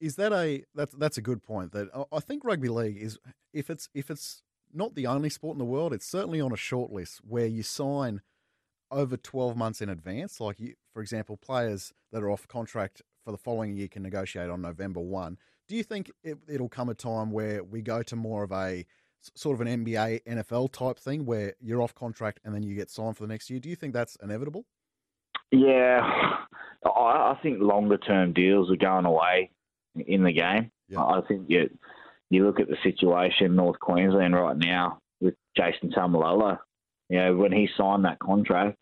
Is 0.00 0.16
that 0.16 0.32
a 0.32 0.64
that's 0.74 0.94
that's 0.94 1.16
a 1.16 1.22
good 1.22 1.42
point? 1.42 1.72
That 1.72 1.88
I 2.12 2.20
think 2.20 2.44
rugby 2.44 2.68
league 2.68 2.98
is 2.98 3.18
if 3.54 3.70
it's 3.70 3.88
if 3.94 4.10
it's 4.10 4.42
not 4.74 4.94
the 4.94 5.06
only 5.06 5.30
sport 5.30 5.54
in 5.54 5.58
the 5.58 5.64
world, 5.64 5.92
it's 5.92 6.06
certainly 6.06 6.40
on 6.40 6.52
a 6.52 6.56
short 6.56 6.90
list 6.90 7.20
where 7.26 7.46
you 7.46 7.62
sign 7.62 8.20
over 8.92 9.16
twelve 9.16 9.56
months 9.56 9.80
in 9.80 9.88
advance. 9.88 10.40
Like 10.40 10.60
you, 10.60 10.74
for 10.92 11.02
example, 11.02 11.36
players 11.36 11.92
that 12.12 12.22
are 12.22 12.30
off 12.30 12.46
contract 12.46 13.02
for 13.24 13.32
the 13.32 13.38
following 13.38 13.76
year 13.76 13.88
can 13.88 14.02
negotiate 14.02 14.50
on 14.50 14.62
November 14.62 15.00
one. 15.00 15.38
Do 15.68 15.76
you 15.76 15.82
think 15.82 16.10
it, 16.22 16.38
it'll 16.48 16.68
come 16.68 16.88
a 16.88 16.94
time 16.94 17.30
where 17.30 17.64
we 17.64 17.82
go 17.82 18.02
to 18.02 18.16
more 18.16 18.42
of 18.42 18.52
a 18.52 18.84
sort 19.34 19.60
of 19.60 19.66
an 19.66 19.84
NBA, 19.84 20.22
NFL 20.24 20.72
type 20.72 20.98
thing 20.98 21.24
where 21.24 21.54
you're 21.60 21.80
off 21.80 21.94
contract 21.94 22.40
and 22.44 22.54
then 22.54 22.62
you 22.62 22.74
get 22.74 22.90
signed 22.90 23.16
for 23.16 23.22
the 23.22 23.28
next 23.28 23.48
year? 23.50 23.60
Do 23.60 23.68
you 23.68 23.76
think 23.76 23.94
that's 23.94 24.16
inevitable? 24.22 24.64
Yeah, 25.50 26.00
I 26.84 27.36
think 27.42 27.60
longer 27.60 27.98
term 27.98 28.32
deals 28.32 28.70
are 28.70 28.76
going 28.76 29.04
away 29.04 29.50
in 29.94 30.24
the 30.24 30.32
game. 30.32 30.70
Yeah. 30.88 31.02
I 31.02 31.20
think 31.28 31.46
you 31.48 31.70
you 32.30 32.46
look 32.46 32.60
at 32.60 32.68
the 32.68 32.76
situation 32.82 33.46
in 33.46 33.56
North 33.56 33.78
Queensland 33.78 34.34
right 34.34 34.56
now 34.56 34.98
with 35.20 35.34
Jason 35.56 35.90
Taumalolo. 35.90 36.58
You 37.08 37.18
know, 37.18 37.36
when 37.36 37.52
he 37.52 37.68
signed 37.76 38.04
that 38.04 38.18
contract, 38.18 38.78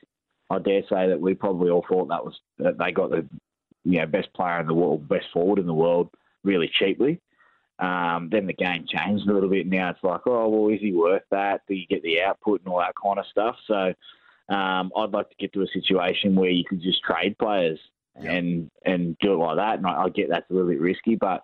I 0.51 0.59
dare 0.59 0.83
say 0.89 1.09
that 1.09 1.21
we 1.21 1.35
probably 1.35 1.71
all 1.71 1.85
thought 1.89 2.09
that 2.09 2.25
was 2.25 2.39
that 2.59 2.79
they 2.79 2.93
got 2.93 3.11
the 3.11 3.27
you 3.85 3.99
know 4.01 4.07
best 4.07 4.33
player 4.35 4.61
in 4.61 4.67
the 4.67 4.75
world, 4.75 5.09
best 5.09 5.27
forward 5.33 5.59
in 5.59 5.67
the 5.67 5.75
world, 5.75 6.11
really 6.45 6.71
cheaply. 6.79 7.21
Um, 7.79 8.29
then 8.31 8.47
the 8.47 8.53
game 8.53 8.85
changed 8.87 9.27
a 9.27 9.33
little 9.33 9.49
bit. 9.49 9.67
Now 9.67 9.91
it's 9.91 10.03
like, 10.05 10.21
oh 10.27 10.49
well, 10.49 10.75
is 10.75 10.81
he 10.81 10.93
worth 10.93 11.23
that? 11.31 11.63
Do 11.67 11.75
you 11.75 11.87
get 11.87 12.03
the 12.03 12.21
output 12.21 12.61
and 12.61 12.73
all 12.73 12.81
that 12.81 12.95
kind 13.03 13.19
of 13.19 13.25
stuff? 13.31 13.57
So 13.67 13.95
um, 14.55 14.93
I'd 14.97 15.13
like 15.13 15.31
to 15.31 15.37
get 15.39 15.53
to 15.55 15.63
a 15.63 15.67
situation 15.69 16.35
where 16.35 16.51
you 16.51 16.65
could 16.69 16.83
just 16.83 17.03
trade 17.03 17.39
players 17.39 17.79
Yeah. 18.21 18.33
and 18.33 18.71
and 18.85 19.17
do 19.21 19.33
it 19.33 19.37
like 19.37 19.57
that. 19.57 19.79
And 19.79 19.87
I, 19.87 20.05
I 20.05 20.09
get 20.11 20.29
that's 20.29 20.51
a 20.51 20.53
little 20.53 20.69
bit 20.69 20.81
risky, 20.81 21.17
but 21.17 21.43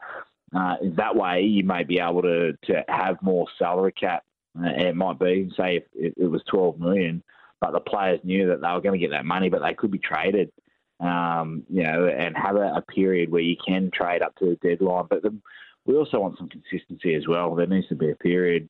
uh, 0.54 0.76
that 0.96 1.16
way 1.16 1.42
you 1.42 1.64
may 1.64 1.84
be 1.84 2.00
able 2.00 2.22
to 2.22 2.52
to 2.64 2.84
have 2.88 3.16
more 3.22 3.46
salary 3.58 3.92
cap. 3.92 4.22
Uh, 4.58 4.68
it 4.68 4.96
might 4.96 5.18
be 5.18 5.50
say 5.56 5.76
if 5.76 6.12
it, 6.16 6.30
was 6.30 6.42
twelve 6.50 6.78
million, 6.78 7.22
but 7.60 7.72
the 7.72 7.80
players 7.80 8.20
knew 8.24 8.48
that 8.48 8.60
they 8.60 8.68
were 8.68 8.80
going 8.80 8.98
to 8.98 9.04
get 9.04 9.10
that 9.10 9.24
money, 9.24 9.48
but 9.48 9.62
they 9.62 9.74
could 9.74 9.90
be 9.90 9.98
traded. 9.98 10.50
Um, 10.98 11.64
you 11.68 11.82
know, 11.82 12.06
and 12.06 12.34
have 12.36 12.56
a, 12.56 12.76
a 12.76 12.82
period 12.82 13.30
where 13.30 13.42
you 13.42 13.56
can 13.66 13.90
trade 13.92 14.22
up 14.22 14.34
to 14.36 14.46
the 14.46 14.68
deadline. 14.68 15.04
But 15.10 15.22
the, 15.22 15.36
we 15.84 15.94
also 15.94 16.20
want 16.20 16.38
some 16.38 16.48
consistency 16.48 17.14
as 17.14 17.28
well. 17.28 17.54
There 17.54 17.66
needs 17.66 17.88
to 17.88 17.94
be 17.94 18.10
a 18.10 18.16
period, 18.16 18.66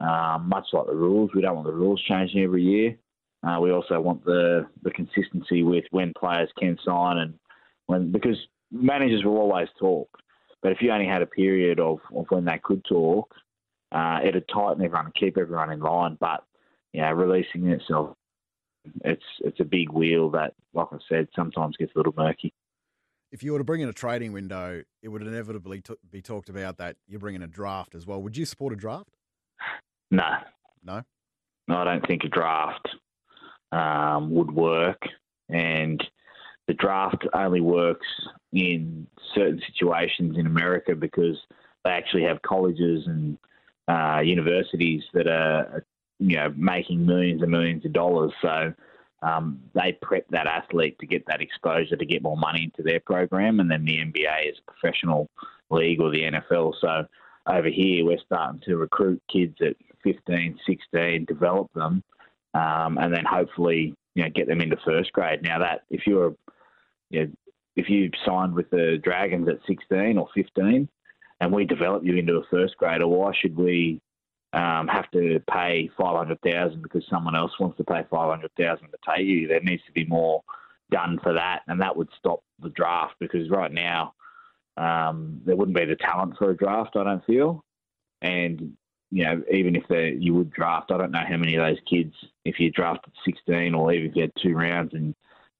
um, 0.00 0.48
much 0.48 0.66
like 0.72 0.86
the 0.86 0.94
rules. 0.94 1.30
We 1.34 1.42
don't 1.42 1.56
want 1.56 1.66
the 1.66 1.72
rules 1.72 2.00
changing 2.08 2.42
every 2.42 2.62
year. 2.62 2.96
Uh, 3.46 3.58
we 3.60 3.72
also 3.72 4.00
want 4.00 4.24
the 4.24 4.66
the 4.82 4.90
consistency 4.90 5.62
with 5.62 5.84
when 5.90 6.12
players 6.18 6.50
can 6.58 6.78
sign 6.84 7.18
and 7.18 7.34
when 7.86 8.12
because 8.12 8.36
managers 8.70 9.24
will 9.24 9.36
always 9.36 9.68
talk, 9.78 10.08
but 10.62 10.72
if 10.72 10.78
you 10.80 10.90
only 10.90 11.06
had 11.06 11.22
a 11.22 11.26
period 11.26 11.78
of, 11.78 11.98
of 12.14 12.26
when 12.30 12.44
they 12.44 12.60
could 12.62 12.84
talk, 12.84 13.34
uh, 13.92 14.20
it'd 14.24 14.48
tighten 14.48 14.84
everyone 14.84 15.06
and 15.06 15.14
keep 15.14 15.38
everyone 15.38 15.70
in 15.72 15.80
line. 15.80 16.16
But 16.20 16.44
you 16.92 17.02
know, 17.02 17.12
releasing 17.12 17.66
itself, 17.68 18.16
it's 19.04 19.24
it's 19.40 19.60
a 19.60 19.64
big 19.64 19.90
wheel 19.90 20.30
that, 20.30 20.54
like 20.74 20.88
I 20.92 20.98
said, 21.08 21.28
sometimes 21.34 21.76
gets 21.76 21.92
a 21.94 21.98
little 21.98 22.14
murky. 22.16 22.52
If 23.32 23.42
you 23.42 23.52
were 23.52 23.58
to 23.58 23.64
bring 23.64 23.80
in 23.80 23.88
a 23.88 23.92
trading 23.92 24.32
window, 24.32 24.82
it 25.02 25.08
would 25.08 25.22
inevitably 25.22 25.80
t- 25.82 25.94
be 26.10 26.22
talked 26.22 26.48
about 26.48 26.78
that 26.78 26.96
you're 27.08 27.20
bringing 27.20 27.42
a 27.42 27.48
draft 27.48 27.94
as 27.94 28.06
well. 28.06 28.22
Would 28.22 28.36
you 28.36 28.46
support 28.46 28.72
a 28.72 28.76
draft? 28.76 29.10
No, 30.10 30.36
No. 30.84 31.02
no, 31.66 31.76
I 31.78 31.84
don't 31.84 32.06
think 32.06 32.22
a 32.24 32.28
draft 32.28 32.88
um, 33.72 34.30
would 34.30 34.52
work, 34.52 35.02
and 35.48 36.02
the 36.68 36.74
draft 36.74 37.26
only 37.34 37.60
works 37.60 38.06
in 38.52 39.06
certain 39.34 39.60
situations 39.66 40.36
in 40.38 40.46
America 40.46 40.94
because 40.94 41.36
they 41.84 41.90
actually 41.90 42.22
have 42.22 42.40
colleges 42.42 43.06
and 43.06 43.36
uh, 43.88 44.20
universities 44.24 45.04
that 45.12 45.26
are, 45.26 45.84
you 46.18 46.36
know, 46.36 46.52
making 46.56 47.06
millions 47.06 47.42
and 47.42 47.50
millions 47.50 47.84
of 47.84 47.92
dollars. 47.92 48.32
So 48.42 48.72
um, 49.22 49.60
they 49.74 49.96
prep 50.02 50.26
that 50.30 50.46
athlete 50.46 50.98
to 51.00 51.06
get 51.06 51.24
that 51.26 51.40
exposure 51.40 51.96
to 51.96 52.06
get 52.06 52.22
more 52.22 52.36
money 52.36 52.64
into 52.64 52.82
their 52.82 53.00
program, 53.00 53.60
and 53.60 53.70
then 53.70 53.84
the 53.84 53.98
NBA 53.98 54.50
is 54.50 54.58
a 54.58 54.70
professional 54.70 55.28
league 55.70 56.00
or 56.00 56.10
the 56.10 56.22
NFL. 56.22 56.74
So 56.80 57.06
over 57.46 57.68
here, 57.68 58.04
we're 58.04 58.18
starting 58.24 58.60
to 58.66 58.76
recruit 58.76 59.22
kids 59.32 59.56
at 59.60 59.76
15, 60.02 60.58
16, 60.66 61.24
develop 61.24 61.72
them, 61.74 62.02
um, 62.54 62.98
and 62.98 63.12
then 63.14 63.24
hopefully 63.24 63.94
you 64.14 64.22
know 64.22 64.30
get 64.30 64.48
them 64.48 64.60
into 64.60 64.76
first 64.84 65.12
grade. 65.12 65.42
Now 65.42 65.58
that 65.60 65.82
if 65.90 66.06
you're 66.06 66.34
you 67.10 67.26
know, 67.26 67.32
if 67.76 67.88
you 67.88 68.10
signed 68.24 68.54
with 68.54 68.70
the 68.70 68.98
Dragons 69.02 69.48
at 69.48 69.58
16 69.66 70.18
or 70.18 70.28
15, 70.34 70.88
and 71.40 71.52
we 71.52 71.64
develop 71.64 72.04
you 72.04 72.16
into 72.16 72.36
a 72.36 72.44
first 72.50 72.76
grader, 72.76 73.06
why 73.06 73.32
should 73.40 73.56
we 73.56 74.00
um, 74.52 74.88
have 74.88 75.10
to 75.10 75.40
pay 75.50 75.90
500,000 75.98 76.82
because 76.82 77.04
someone 77.10 77.36
else 77.36 77.52
wants 77.60 77.76
to 77.76 77.84
pay 77.84 78.04
500,000 78.10 78.88
to 78.88 78.98
take 79.06 79.26
you? 79.26 79.48
There 79.48 79.60
needs 79.60 79.82
to 79.86 79.92
be 79.92 80.06
more 80.06 80.42
done 80.90 81.18
for 81.22 81.34
that, 81.34 81.62
and 81.66 81.80
that 81.80 81.96
would 81.96 82.08
stop 82.18 82.42
the 82.60 82.70
draft 82.70 83.14
because 83.20 83.50
right 83.50 83.72
now 83.72 84.14
um, 84.76 85.40
there 85.44 85.56
wouldn't 85.56 85.76
be 85.76 85.84
the 85.84 85.96
talent 85.96 86.36
for 86.38 86.50
a 86.50 86.56
draft. 86.56 86.96
I 86.96 87.04
don't 87.04 87.24
feel, 87.24 87.64
and 88.22 88.76
you 89.10 89.24
know 89.24 89.42
even 89.52 89.76
if 89.76 89.84
you 89.90 90.34
would 90.34 90.50
draft, 90.50 90.90
I 90.90 90.98
don't 90.98 91.12
know 91.12 91.24
how 91.26 91.36
many 91.36 91.56
of 91.56 91.66
those 91.66 91.82
kids, 91.88 92.14
if 92.44 92.60
you 92.60 92.70
drafted 92.70 93.12
16 93.24 93.74
or 93.74 93.92
even 93.92 94.10
if 94.10 94.16
you 94.16 94.22
had 94.22 94.32
two 94.42 94.54
rounds 94.54 94.94
and 94.94 95.14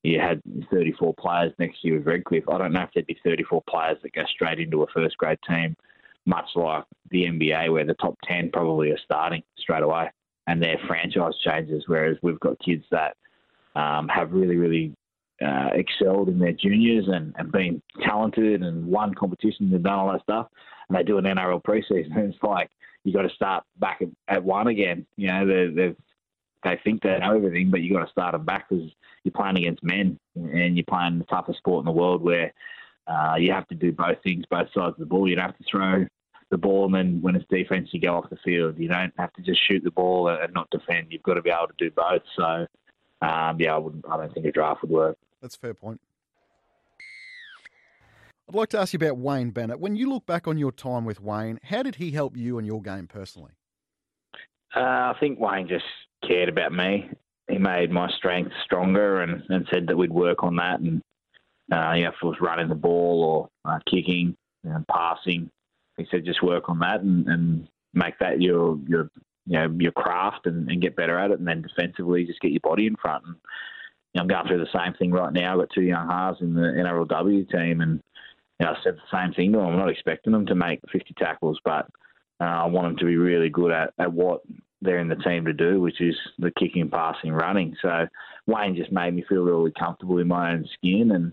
you 0.06 0.20
had 0.20 0.40
34 0.70 1.14
players 1.14 1.52
next 1.58 1.82
year 1.82 1.96
with 1.96 2.06
Redcliffe, 2.06 2.48
I 2.48 2.58
don't 2.58 2.72
know 2.72 2.82
if 2.82 2.90
there'd 2.94 3.06
be 3.06 3.18
34 3.24 3.62
players 3.68 3.98
that 4.02 4.12
go 4.12 4.24
straight 4.26 4.60
into 4.60 4.82
a 4.82 4.86
first 4.88 5.16
grade 5.18 5.38
team, 5.48 5.76
much 6.26 6.48
like 6.54 6.84
the 7.10 7.24
NBA 7.24 7.72
where 7.72 7.84
the 7.84 7.94
top 7.94 8.16
10 8.24 8.50
probably 8.52 8.90
are 8.90 8.98
starting 9.04 9.42
straight 9.58 9.82
away 9.82 10.10
and 10.46 10.62
their 10.62 10.78
franchise 10.86 11.34
changes, 11.44 11.84
whereas 11.86 12.16
we've 12.22 12.40
got 12.40 12.58
kids 12.60 12.84
that 12.90 13.16
um, 13.74 14.08
have 14.08 14.32
really, 14.32 14.56
really 14.56 14.94
uh, 15.44 15.70
excelled 15.72 16.28
in 16.28 16.38
their 16.38 16.52
juniors 16.52 17.06
and, 17.08 17.34
and 17.36 17.52
been 17.52 17.82
talented 18.02 18.62
and 18.62 18.86
won 18.86 19.12
competitions 19.14 19.72
and 19.72 19.82
done 19.82 19.98
all 19.98 20.12
that 20.12 20.22
stuff, 20.22 20.46
and 20.88 20.96
they 20.96 21.02
do 21.02 21.18
an 21.18 21.24
NRL 21.24 21.62
preseason. 21.62 22.16
And 22.16 22.32
it's 22.32 22.42
like 22.42 22.70
you 23.04 23.12
got 23.12 23.22
to 23.22 23.34
start 23.34 23.64
back 23.78 24.00
at, 24.02 24.08
at 24.28 24.44
one 24.44 24.68
again. 24.68 25.04
You 25.16 25.28
know, 25.28 25.46
they 25.46 25.94
they 26.66 26.76
they 26.76 26.80
think 26.82 27.02
they 27.02 27.18
know 27.18 27.36
everything, 27.36 27.70
but 27.70 27.80
you 27.80 27.94
got 27.94 28.04
to 28.04 28.10
start 28.10 28.32
them 28.32 28.44
back 28.44 28.68
because 28.68 28.90
you're 29.24 29.32
playing 29.32 29.56
against 29.56 29.82
men 29.82 30.18
and 30.34 30.76
you're 30.76 30.84
playing 30.88 31.18
the 31.18 31.24
toughest 31.24 31.58
sport 31.58 31.80
in 31.80 31.84
the 31.86 31.92
world 31.92 32.22
where 32.22 32.52
uh, 33.06 33.36
you 33.38 33.52
have 33.52 33.68
to 33.68 33.74
do 33.74 33.92
both 33.92 34.22
things, 34.22 34.44
both 34.50 34.68
sides 34.74 34.94
of 34.94 34.98
the 34.98 35.06
ball. 35.06 35.28
You 35.28 35.36
don't 35.36 35.46
have 35.46 35.58
to 35.58 35.64
throw 35.70 36.06
the 36.50 36.58
ball 36.58 36.86
and 36.86 36.94
then 36.94 37.22
when 37.22 37.34
it's 37.34 37.44
defence, 37.50 37.88
you 37.92 38.00
go 38.00 38.16
off 38.16 38.30
the 38.30 38.36
field. 38.44 38.78
You 38.78 38.88
don't 38.88 39.12
have 39.18 39.32
to 39.34 39.42
just 39.42 39.60
shoot 39.66 39.82
the 39.82 39.90
ball 39.90 40.28
and 40.28 40.52
not 40.52 40.70
defend. 40.70 41.08
You've 41.10 41.22
got 41.22 41.34
to 41.34 41.42
be 41.42 41.50
able 41.50 41.68
to 41.68 41.74
do 41.78 41.90
both. 41.90 42.22
So, 42.36 42.66
um, 43.22 43.60
yeah, 43.60 43.74
I, 43.74 43.78
wouldn't, 43.78 44.04
I 44.08 44.16
don't 44.16 44.32
think 44.32 44.46
a 44.46 44.52
draft 44.52 44.82
would 44.82 44.90
work. 44.90 45.18
That's 45.42 45.56
a 45.56 45.58
fair 45.58 45.74
point. 45.74 46.00
I'd 48.48 48.54
like 48.54 48.68
to 48.70 48.78
ask 48.78 48.92
you 48.92 48.98
about 48.98 49.18
Wayne 49.18 49.50
Bennett. 49.50 49.80
When 49.80 49.96
you 49.96 50.08
look 50.08 50.24
back 50.24 50.46
on 50.46 50.56
your 50.56 50.70
time 50.70 51.04
with 51.04 51.20
Wayne, 51.20 51.58
how 51.64 51.82
did 51.82 51.96
he 51.96 52.12
help 52.12 52.36
you 52.36 52.58
and 52.58 52.66
your 52.66 52.80
game 52.80 53.08
personally? 53.08 53.52
Uh, 54.74 54.80
I 54.80 55.14
think 55.18 55.40
Wayne 55.40 55.66
just 55.66 55.84
cared 56.26 56.48
about 56.48 56.72
me. 56.72 57.10
He 57.48 57.58
made 57.58 57.90
my 57.90 58.10
strength 58.16 58.52
stronger 58.64 59.20
and, 59.20 59.42
and 59.48 59.66
said 59.72 59.86
that 59.86 59.96
we'd 59.96 60.12
work 60.12 60.42
on 60.42 60.56
that. 60.56 60.80
And 60.80 61.00
uh, 61.72 61.92
you 61.92 62.04
know, 62.04 62.10
if 62.10 62.14
it 62.22 62.26
was 62.26 62.40
running 62.40 62.68
the 62.68 62.74
ball 62.74 63.50
or 63.64 63.72
uh, 63.72 63.78
kicking 63.90 64.36
and 64.64 64.86
passing, 64.88 65.50
he 65.96 66.06
said 66.10 66.24
just 66.24 66.42
work 66.42 66.68
on 66.68 66.78
that 66.80 67.00
and, 67.00 67.26
and 67.28 67.68
make 67.94 68.18
that 68.18 68.40
your 68.40 68.78
your 68.86 69.10
you 69.46 69.58
know 69.58 69.74
your 69.78 69.92
craft 69.92 70.46
and, 70.46 70.70
and 70.70 70.82
get 70.82 70.96
better 70.96 71.18
at 71.18 71.30
it. 71.30 71.38
And 71.38 71.48
then 71.48 71.62
defensively, 71.62 72.24
just 72.24 72.40
get 72.40 72.52
your 72.52 72.60
body 72.62 72.86
in 72.86 72.96
front. 72.96 73.24
And 73.26 73.36
you 74.14 74.18
know, 74.18 74.22
I'm 74.22 74.28
going 74.28 74.46
through 74.46 74.64
the 74.64 74.78
same 74.78 74.94
thing 74.94 75.12
right 75.12 75.32
now. 75.32 75.52
I've 75.52 75.60
got 75.60 75.74
two 75.74 75.82
young 75.82 76.08
halves 76.08 76.40
in 76.40 76.54
the 76.54 76.60
NRLW 76.60 77.50
team, 77.50 77.80
and 77.80 78.02
you 78.58 78.66
know, 78.66 78.72
I 78.72 78.76
said 78.82 78.96
the 78.96 79.16
same 79.16 79.32
thing 79.34 79.52
to 79.52 79.58
them. 79.58 79.68
I'm 79.68 79.78
not 79.78 79.90
expecting 79.90 80.32
them 80.32 80.46
to 80.46 80.54
make 80.54 80.80
50 80.92 81.14
tackles, 81.18 81.58
but 81.64 81.86
uh, 82.40 82.44
I 82.44 82.66
want 82.66 82.88
them 82.88 82.96
to 82.98 83.04
be 83.06 83.16
really 83.16 83.50
good 83.50 83.72
at, 83.72 83.92
at 83.98 84.12
what 84.12 84.42
they're 84.82 84.98
in 84.98 85.08
the 85.08 85.16
team 85.16 85.44
to 85.46 85.52
do, 85.52 85.80
which 85.80 86.00
is 86.00 86.16
the 86.38 86.50
kicking, 86.58 86.90
passing, 86.90 87.32
running. 87.32 87.76
So 87.80 88.06
Wayne 88.46 88.76
just 88.76 88.92
made 88.92 89.14
me 89.14 89.24
feel 89.28 89.42
really 89.42 89.72
comfortable 89.78 90.18
in 90.18 90.28
my 90.28 90.52
own 90.52 90.68
skin 90.74 91.10
and, 91.12 91.32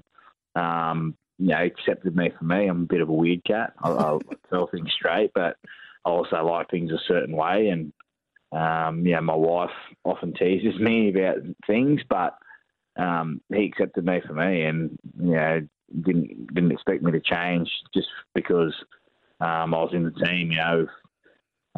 um, 0.56 1.16
you 1.38 1.48
know, 1.48 1.64
accepted 1.64 2.16
me 2.16 2.32
for 2.38 2.46
me. 2.46 2.68
I'm 2.68 2.84
a 2.84 2.86
bit 2.86 3.02
of 3.02 3.10
a 3.10 3.14
weird 3.14 3.44
cat. 3.44 3.74
I, 3.82 3.92
I 3.92 4.18
tell 4.50 4.68
things 4.68 4.92
straight, 4.94 5.32
but 5.34 5.58
I 6.06 6.10
also 6.10 6.44
like 6.44 6.70
things 6.70 6.92
a 6.92 7.00
certain 7.08 7.36
way. 7.36 7.70
And, 7.70 7.92
um, 8.52 9.06
yeah, 9.06 9.20
my 9.20 9.36
wife 9.36 9.72
often 10.04 10.34
teases 10.34 10.80
me 10.80 11.10
about 11.10 11.38
things, 11.68 12.02
but 12.08 12.38
um, 12.96 13.42
he 13.54 13.66
accepted 13.66 14.06
me 14.06 14.22
for 14.26 14.34
me 14.34 14.64
and, 14.64 14.98
you 15.20 15.32
know, 15.34 15.68
didn't 16.02 16.54
didn't 16.54 16.72
expect 16.72 17.04
me 17.04 17.12
to 17.12 17.20
change 17.20 17.70
just 17.94 18.08
because 18.34 18.74
um, 19.40 19.74
I 19.74 19.78
was 19.78 19.94
in 19.94 20.04
the 20.04 20.26
team. 20.26 20.52
You 20.52 20.58
know, 20.58 20.88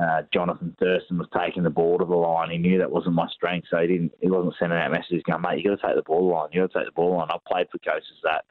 uh, 0.02 0.24
Jonathan 0.34 0.76
Thurston 0.78 1.18
was 1.18 1.28
taking 1.36 1.64
the 1.64 1.70
ball 1.70 1.98
to 1.98 2.06
the 2.06 2.16
line. 2.16 2.52
He 2.52 2.58
knew 2.58 2.78
that 2.80 2.92
wasn't 2.92 3.16
my 3.16 3.28
strength, 3.30 3.68
so 3.70 3.78
he 3.78 3.88
didn't. 3.88 4.12
He 4.22 4.30
wasn't 4.30 4.56
sending 4.60 4.78
out 4.78 4.92
messages 4.92 5.24
going, 5.24 5.42
"Mate, 5.42 5.64
you 5.64 5.70
got 5.70 5.80
to 5.80 5.88
take 5.88 5.96
the 5.96 6.04
ball 6.04 6.28
line. 6.28 6.50
You 6.52 6.62
got 6.62 6.74
to 6.74 6.80
take 6.80 6.88
the 6.88 6.92
ball 6.92 7.18
line." 7.18 7.30
I've 7.32 7.46
played 7.46 7.68
for 7.72 7.78
coaches 7.80 8.20
that, 8.24 8.44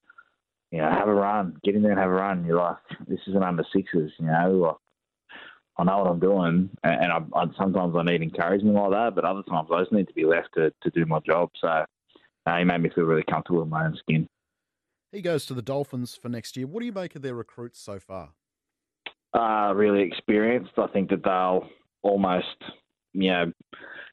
you 0.70 0.78
know, 0.78 0.88
have 0.90 1.08
a 1.08 1.14
run, 1.14 1.58
get 1.62 1.74
in 1.74 1.82
there 1.82 1.92
and 1.92 2.00
have 2.00 2.08
a 2.10 2.14
run. 2.14 2.46
You're 2.46 2.58
like, 2.58 2.76
this 3.06 3.20
is 3.26 3.34
an 3.34 3.42
under 3.42 3.64
sixes, 3.74 4.12
you 4.18 4.26
know. 4.26 4.78
I 5.76 5.84
know 5.84 5.98
what 5.98 6.10
I'm 6.10 6.20
doing, 6.20 6.70
and 6.84 7.12
I, 7.12 7.18
I, 7.34 7.44
sometimes 7.58 7.94
I 7.96 8.04
need 8.04 8.22
encouragement 8.22 8.76
like 8.76 8.90
that, 8.92 9.14
but 9.14 9.24
other 9.24 9.42
times 9.42 9.68
I 9.72 9.80
just 9.80 9.92
need 9.92 10.06
to 10.06 10.14
be 10.14 10.24
left 10.24 10.50
to, 10.54 10.72
to 10.82 10.90
do 10.90 11.04
my 11.04 11.18
job. 11.26 11.50
So 11.60 11.68
uh, 12.46 12.56
he 12.58 12.64
made 12.64 12.80
me 12.80 12.90
feel 12.94 13.04
really 13.04 13.24
comfortable 13.28 13.62
in 13.62 13.70
my 13.70 13.84
own 13.84 13.96
skin. 13.98 14.28
He 15.10 15.20
goes 15.20 15.46
to 15.46 15.54
the 15.54 15.62
Dolphins 15.62 16.16
for 16.16 16.28
next 16.28 16.56
year. 16.56 16.66
What 16.66 16.80
do 16.80 16.86
you 16.86 16.92
make 16.92 17.16
of 17.16 17.22
their 17.22 17.34
recruits 17.34 17.80
so 17.80 17.98
far? 17.98 18.30
Uh, 19.34 19.72
really 19.74 20.02
experienced. 20.02 20.70
I 20.78 20.86
think 20.88 21.10
that 21.10 21.24
they'll 21.24 21.68
almost, 22.02 22.46
you 23.12 23.30
know, 23.30 23.52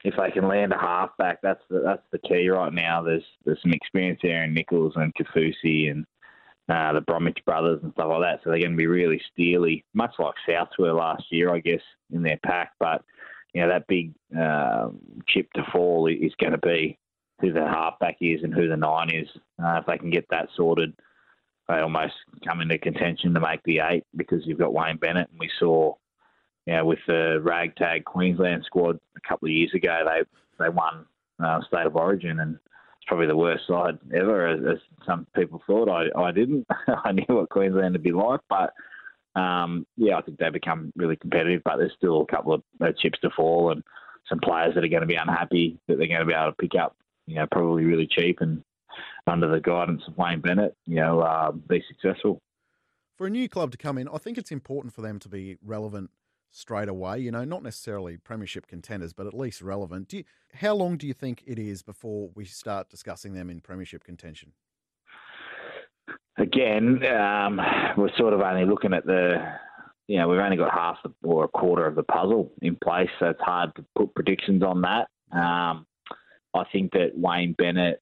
if 0.04 0.14
they 0.16 0.30
can 0.32 0.48
land 0.48 0.72
a 0.72 0.78
halfback, 0.78 1.38
that's 1.42 1.62
the, 1.70 1.80
that's 1.84 2.02
the 2.10 2.18
key 2.18 2.48
right 2.48 2.72
now. 2.72 3.02
There's 3.02 3.22
there's 3.44 3.62
some 3.62 3.72
experience 3.72 4.18
there 4.22 4.42
in 4.42 4.52
Nicholls 4.52 4.94
and 4.96 5.14
Kaufusi 5.14 5.92
and 5.92 6.04
uh, 6.68 6.92
the 6.92 7.02
Bromwich 7.02 7.38
brothers 7.44 7.80
and 7.82 7.92
stuff 7.92 8.08
like 8.10 8.22
that. 8.22 8.40
So 8.42 8.50
they're 8.50 8.60
going 8.60 8.72
to 8.72 8.76
be 8.76 8.88
really 8.88 9.20
steely, 9.32 9.84
much 9.94 10.14
like 10.18 10.34
South 10.48 10.70
were 10.78 10.92
last 10.92 11.24
year, 11.30 11.54
I 11.54 11.60
guess, 11.60 11.82
in 12.12 12.22
their 12.22 12.38
pack. 12.44 12.72
But 12.80 13.04
you 13.54 13.60
know 13.60 13.68
that 13.68 13.86
big 13.86 14.12
uh, 14.36 14.88
chip 15.28 15.52
to 15.54 15.62
fall 15.72 16.08
is 16.08 16.32
going 16.40 16.52
to 16.52 16.58
be 16.58 16.98
who 17.40 17.52
the 17.52 17.60
halfback 17.60 18.16
is 18.20 18.42
and 18.42 18.52
who 18.52 18.68
the 18.68 18.76
nine 18.76 19.14
is. 19.14 19.28
Uh, 19.62 19.78
if 19.80 19.86
they 19.86 19.98
can 19.98 20.10
get 20.10 20.26
that 20.30 20.48
sorted, 20.56 20.94
they 21.72 21.80
almost 21.80 22.14
come 22.46 22.60
into 22.60 22.78
contention 22.78 23.32
to 23.32 23.40
make 23.40 23.62
the 23.64 23.80
eight 23.80 24.04
because 24.16 24.46
you've 24.46 24.58
got 24.58 24.74
Wayne 24.74 24.98
Bennett, 24.98 25.30
and 25.30 25.40
we 25.40 25.50
saw, 25.58 25.94
you 26.66 26.74
know, 26.74 26.84
with 26.84 26.98
the 27.06 27.40
ragtag 27.42 28.04
Queensland 28.04 28.64
squad 28.66 28.98
a 29.16 29.28
couple 29.28 29.46
of 29.46 29.52
years 29.52 29.72
ago, 29.74 30.04
they 30.04 30.22
they 30.62 30.68
won 30.68 31.06
uh, 31.42 31.60
state 31.66 31.86
of 31.86 31.96
origin, 31.96 32.40
and 32.40 32.56
it's 32.56 33.06
probably 33.06 33.26
the 33.26 33.36
worst 33.36 33.66
side 33.66 33.98
ever, 34.14 34.46
as, 34.48 34.60
as 34.70 34.78
some 35.06 35.26
people 35.34 35.62
thought. 35.66 35.88
I 35.88 36.08
I 36.18 36.30
didn't. 36.30 36.66
I 37.04 37.12
knew 37.12 37.24
what 37.28 37.48
Queensland 37.48 37.94
would 37.94 38.02
be 38.02 38.12
like, 38.12 38.40
but. 38.48 38.72
Um, 39.34 39.86
yeah, 39.96 40.18
I 40.18 40.20
think 40.20 40.36
they 40.36 40.50
become 40.50 40.92
really 40.94 41.16
competitive, 41.16 41.62
but 41.64 41.78
there's 41.78 41.94
still 41.96 42.20
a 42.20 42.26
couple 42.26 42.52
of 42.52 42.62
uh, 42.82 42.92
chips 43.00 43.18
to 43.20 43.30
fall 43.30 43.72
and 43.72 43.82
some 44.28 44.40
players 44.40 44.74
that 44.74 44.84
are 44.84 44.88
going 44.88 45.00
to 45.00 45.06
be 45.06 45.14
unhappy 45.14 45.80
that 45.88 45.96
they're 45.96 46.06
going 46.06 46.20
to 46.20 46.26
be 46.26 46.34
able 46.34 46.50
to 46.50 46.56
pick 46.58 46.78
up, 46.78 46.94
you 47.26 47.36
know, 47.36 47.46
probably 47.50 47.86
really 47.86 48.06
cheap 48.06 48.42
and 48.42 48.62
under 49.26 49.48
the 49.48 49.60
guidance 49.60 50.02
of 50.06 50.16
Wayne 50.16 50.40
Bennett, 50.40 50.76
you 50.86 50.96
know, 50.96 51.20
uh, 51.20 51.52
be 51.52 51.82
successful. 51.88 52.40
For 53.16 53.26
a 53.26 53.30
new 53.30 53.48
club 53.48 53.70
to 53.72 53.78
come 53.78 53.98
in, 53.98 54.08
I 54.08 54.18
think 54.18 54.38
it's 54.38 54.50
important 54.50 54.94
for 54.94 55.02
them 55.02 55.18
to 55.20 55.28
be 55.28 55.56
relevant 55.64 56.10
straight 56.50 56.88
away. 56.88 57.18
You 57.20 57.30
know, 57.30 57.44
not 57.44 57.62
necessarily 57.62 58.16
premiership 58.16 58.66
contenders, 58.66 59.12
but 59.12 59.26
at 59.26 59.34
least 59.34 59.62
relevant. 59.62 60.08
Do 60.08 60.18
you, 60.18 60.24
how 60.54 60.74
long 60.74 60.96
do 60.96 61.06
you 61.06 61.14
think 61.14 61.42
it 61.46 61.58
is 61.58 61.82
before 61.82 62.30
we 62.34 62.44
start 62.44 62.88
discussing 62.88 63.34
them 63.34 63.50
in 63.50 63.60
premiership 63.60 64.04
contention? 64.04 64.52
Again, 66.38 67.00
um, 67.06 67.60
we're 67.96 68.14
sort 68.16 68.32
of 68.32 68.40
only 68.40 68.64
looking 68.64 68.94
at 68.94 69.04
the, 69.06 69.36
you 70.08 70.18
know, 70.18 70.28
we've 70.28 70.40
only 70.40 70.56
got 70.56 70.72
half 70.72 70.96
or 71.22 71.44
a 71.44 71.48
quarter 71.48 71.86
of 71.86 71.94
the 71.94 72.02
puzzle 72.02 72.50
in 72.62 72.76
place, 72.82 73.10
so 73.20 73.26
it's 73.26 73.40
hard 73.40 73.74
to 73.76 73.84
put 73.96 74.14
predictions 74.14 74.62
on 74.62 74.80
that. 74.80 75.08
Um, 75.30 75.86
I 76.54 76.64
think 76.72 76.92
that 76.92 77.10
Wayne 77.14 77.54
Bennett 77.56 78.00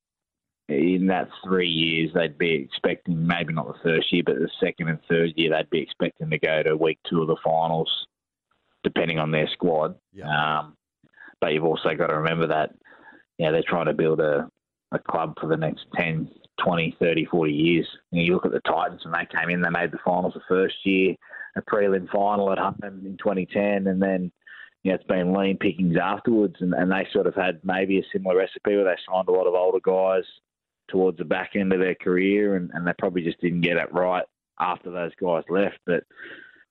in 0.71 1.07
that 1.09 1.29
three 1.45 1.69
years, 1.69 2.11
they'd 2.15 2.39
be 2.39 2.55
expecting 2.55 3.27
maybe 3.27 3.53
not 3.53 3.67
the 3.67 3.79
first 3.83 4.13
year, 4.13 4.23
but 4.25 4.37
the 4.37 4.51
second 4.63 4.89
and 4.89 4.99
third 5.09 5.33
year, 5.37 5.51
they'd 5.51 5.71
be 5.71 5.81
expecting 5.81 6.31
to 6.31 6.39
go 6.39 6.63
to 6.63 6.77
week 6.77 6.99
two 7.09 7.23
of 7.23 7.29
the 7.29 7.37
finals, 7.43 8.07
depending 8.85 9.19
on 9.19 9.31
their 9.31 9.49
squad. 9.53 9.97
Yeah. 10.13 10.61
Um, 10.61 10.77
but 11.41 11.53
you've 11.53 11.65
also 11.65 11.95
got 11.95 12.09
to 12.09 12.19
remember 12.19 12.47
that 12.49 12.71
you 13.39 13.47
know, 13.47 13.53
they're 13.53 13.63
trying 13.67 13.87
to 13.87 13.95
build 13.95 14.21
a, 14.21 14.49
a 14.93 14.99
club 14.99 15.35
for 15.41 15.47
the 15.47 15.57
next 15.57 15.87
10, 15.99 16.31
20, 16.63 16.97
30, 17.01 17.25
40 17.25 17.53
years. 17.53 17.89
You, 18.11 18.19
know, 18.19 18.27
you 18.27 18.35
look 18.35 18.47
at 18.47 18.53
the 18.53 18.61
Titans 18.61 19.05
when 19.05 19.13
they 19.13 19.27
came 19.35 19.51
in, 19.51 19.63
they 19.63 19.71
made 19.71 19.93
the 19.93 19.99
finals 20.05 20.35
the 20.35 20.43
first 20.49 20.77
year, 20.85 21.15
a 21.57 21.63
prelim 21.63 22.09
final 22.11 22.53
at 22.53 22.59
home 22.59 22.79
in 22.85 23.17
2010, 23.19 23.87
and 23.87 24.01
then 24.01 24.31
you 24.83 24.91
know, 24.91 24.95
it's 24.95 25.05
been 25.05 25.35
lean 25.35 25.59
pickings 25.59 25.97
afterwards, 25.97 26.57
and, 26.61 26.75
and 26.75 26.91
they 26.93 27.07
sort 27.13 27.27
of 27.27 27.35
had 27.35 27.61
maybe 27.65 27.99
a 27.99 28.03
similar 28.13 28.37
recipe 28.37 28.77
where 28.77 28.85
they 28.85 28.97
signed 29.11 29.29
a 29.29 29.33
lot 29.33 29.47
of 29.47 29.55
older 29.55 29.81
guys 29.83 30.25
towards 30.91 31.19
the 31.19 31.25
back 31.25 31.53
end 31.55 31.73
of 31.73 31.81
their 31.81 31.95
career, 31.95 32.57
and, 32.57 32.71
and 32.75 32.87
they 32.87 32.93
probably 32.99 33.23
just 33.23 33.41
didn't 33.41 33.63
get 33.63 33.77
it 33.77 33.93
right 33.93 34.25
after 34.59 34.91
those 34.91 35.13
guys 35.21 35.45
left. 35.49 35.79
But 35.87 36.05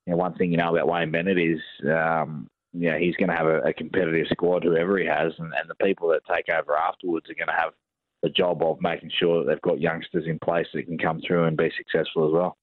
you 0.06 0.12
know, 0.12 0.18
one 0.18 0.36
thing 0.36 0.52
you 0.52 0.58
know 0.58 0.76
about 0.76 0.88
Wayne 0.88 1.12
Bennett 1.12 1.40
is 1.40 1.60
um, 1.86 2.50
you 2.74 2.92
know, 2.92 2.98
he's 2.98 3.16
going 3.16 3.30
to 3.30 3.36
have 3.36 3.48
a, 3.48 3.62
a, 3.62 3.74
competitive 3.74 4.28
squad, 4.32 4.64
whoever 4.64 4.98
he 4.98 5.06
has, 5.06 5.34
and, 5.40 5.52
and 5.60 5.70
the 5.70 5.76
people 5.84 6.10
that 6.10 6.22
take 6.32 6.46
over 6.50 6.78
afterwards 6.78 7.30
are 7.30 7.36
going 7.36 7.48
to 7.48 7.54
have 7.54 7.74
the 8.22 8.30
job 8.30 8.62
of 8.62 8.82
making 8.82 9.12
sure 9.18 9.40
that 9.40 9.50
they've 9.50 9.62
got 9.62 9.80
youngsters 9.80 10.26
in 10.28 10.38
place 10.40 10.68
that 10.74 10.84
can 10.84 10.98
come 10.98 11.22
through 11.26 11.46
and 11.46 11.58
be 11.58 11.72
successful 11.78 12.28
as 12.28 12.34
well. 12.34 12.58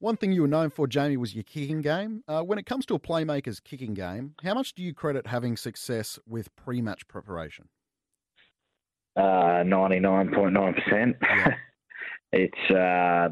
One 0.00 0.16
thing 0.16 0.32
you 0.32 0.42
were 0.42 0.48
known 0.48 0.70
for, 0.70 0.86
Jamie, 0.86 1.16
was 1.16 1.34
your 1.34 1.42
kicking 1.42 1.82
game. 1.82 2.22
Uh, 2.28 2.42
when 2.42 2.56
it 2.56 2.66
comes 2.66 2.86
to 2.86 2.94
a 2.94 3.00
playmaker's 3.00 3.58
kicking 3.58 3.94
game, 3.94 4.34
how 4.44 4.54
much 4.54 4.74
do 4.74 4.82
you 4.82 4.94
credit 4.94 5.26
having 5.26 5.56
success 5.56 6.20
with 6.24 6.54
pre-match 6.54 7.08
preparation? 7.08 7.68
Uh, 9.18 9.62
ninety-nine 9.66 10.32
point 10.32 10.52
nine 10.52 10.74
percent. 10.74 11.16
It's 12.30 12.70
uh, 12.70 13.30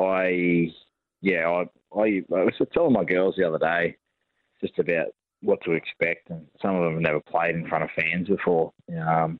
I 0.00 0.72
yeah 1.20 1.46
I, 1.46 1.64
I 1.94 2.22
I 2.34 2.44
was 2.44 2.54
telling 2.72 2.94
my 2.94 3.04
girls 3.04 3.34
the 3.36 3.46
other 3.46 3.58
day 3.58 3.96
just 4.62 4.78
about 4.78 5.08
what 5.42 5.60
to 5.64 5.72
expect, 5.72 6.30
and 6.30 6.46
some 6.62 6.74
of 6.74 6.84
them 6.84 6.94
have 6.94 7.02
never 7.02 7.20
played 7.20 7.54
in 7.54 7.68
front 7.68 7.84
of 7.84 7.90
fans 7.94 8.28
before, 8.28 8.72
um, 9.06 9.38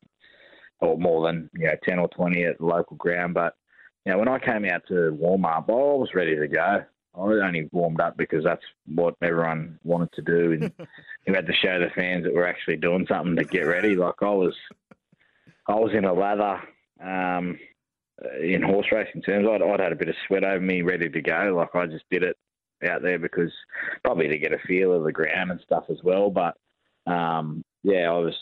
or 0.80 0.98
more 0.98 1.26
than 1.26 1.48
you 1.54 1.66
know 1.66 1.76
ten 1.82 1.98
or 1.98 2.08
twenty 2.08 2.44
at 2.44 2.58
the 2.58 2.66
local 2.66 2.98
ground, 2.98 3.32
but 3.32 3.54
you 4.04 4.12
know, 4.12 4.18
when 4.18 4.28
I 4.28 4.38
came 4.38 4.66
out 4.66 4.82
to 4.88 5.12
warm 5.12 5.44
up, 5.46 5.68
I 5.68 5.72
was 5.72 6.10
ready 6.14 6.36
to 6.36 6.48
go. 6.48 6.84
I 7.16 7.20
only 7.20 7.68
warmed 7.72 8.00
up 8.00 8.16
because 8.16 8.42
that's 8.44 8.64
what 8.86 9.14
everyone 9.22 9.78
wanted 9.84 10.12
to 10.12 10.22
do, 10.22 10.52
and 10.52 10.72
you 11.26 11.34
had 11.34 11.46
to 11.46 11.54
show 11.54 11.78
the 11.78 11.90
fans 11.94 12.24
that 12.24 12.34
we're 12.34 12.46
actually 12.46 12.76
doing 12.76 13.06
something 13.08 13.36
to 13.36 13.44
get 13.44 13.62
ready. 13.62 13.94
Like 13.94 14.16
I 14.20 14.30
was, 14.30 14.54
I 15.66 15.74
was 15.74 15.92
in 15.94 16.04
a 16.04 16.12
lather 16.12 16.60
um, 17.02 17.58
in 18.40 18.62
horse 18.62 18.86
racing 18.92 19.22
terms. 19.22 19.46
I'd, 19.50 19.62
I'd 19.62 19.80
had 19.80 19.92
a 19.92 19.96
bit 19.96 20.08
of 20.08 20.14
sweat 20.26 20.44
over 20.44 20.60
me, 20.60 20.82
ready 20.82 21.08
to 21.08 21.22
go. 21.22 21.54
Like 21.56 21.74
I 21.74 21.86
just 21.86 22.04
did 22.10 22.22
it 22.22 22.36
out 22.88 23.02
there 23.02 23.18
because 23.18 23.52
probably 24.04 24.28
to 24.28 24.38
get 24.38 24.52
a 24.52 24.58
feel 24.66 24.92
of 24.92 25.04
the 25.04 25.12
ground 25.12 25.50
and 25.50 25.60
stuff 25.60 25.84
as 25.90 25.98
well. 26.02 26.30
But 26.30 26.56
um, 27.10 27.62
yeah, 27.82 28.10
I 28.10 28.18
was 28.18 28.34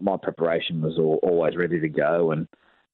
my 0.00 0.16
preparation 0.16 0.82
was 0.82 0.98
all, 0.98 1.20
always 1.22 1.56
ready 1.56 1.80
to 1.80 1.88
go, 1.88 2.32
and 2.32 2.48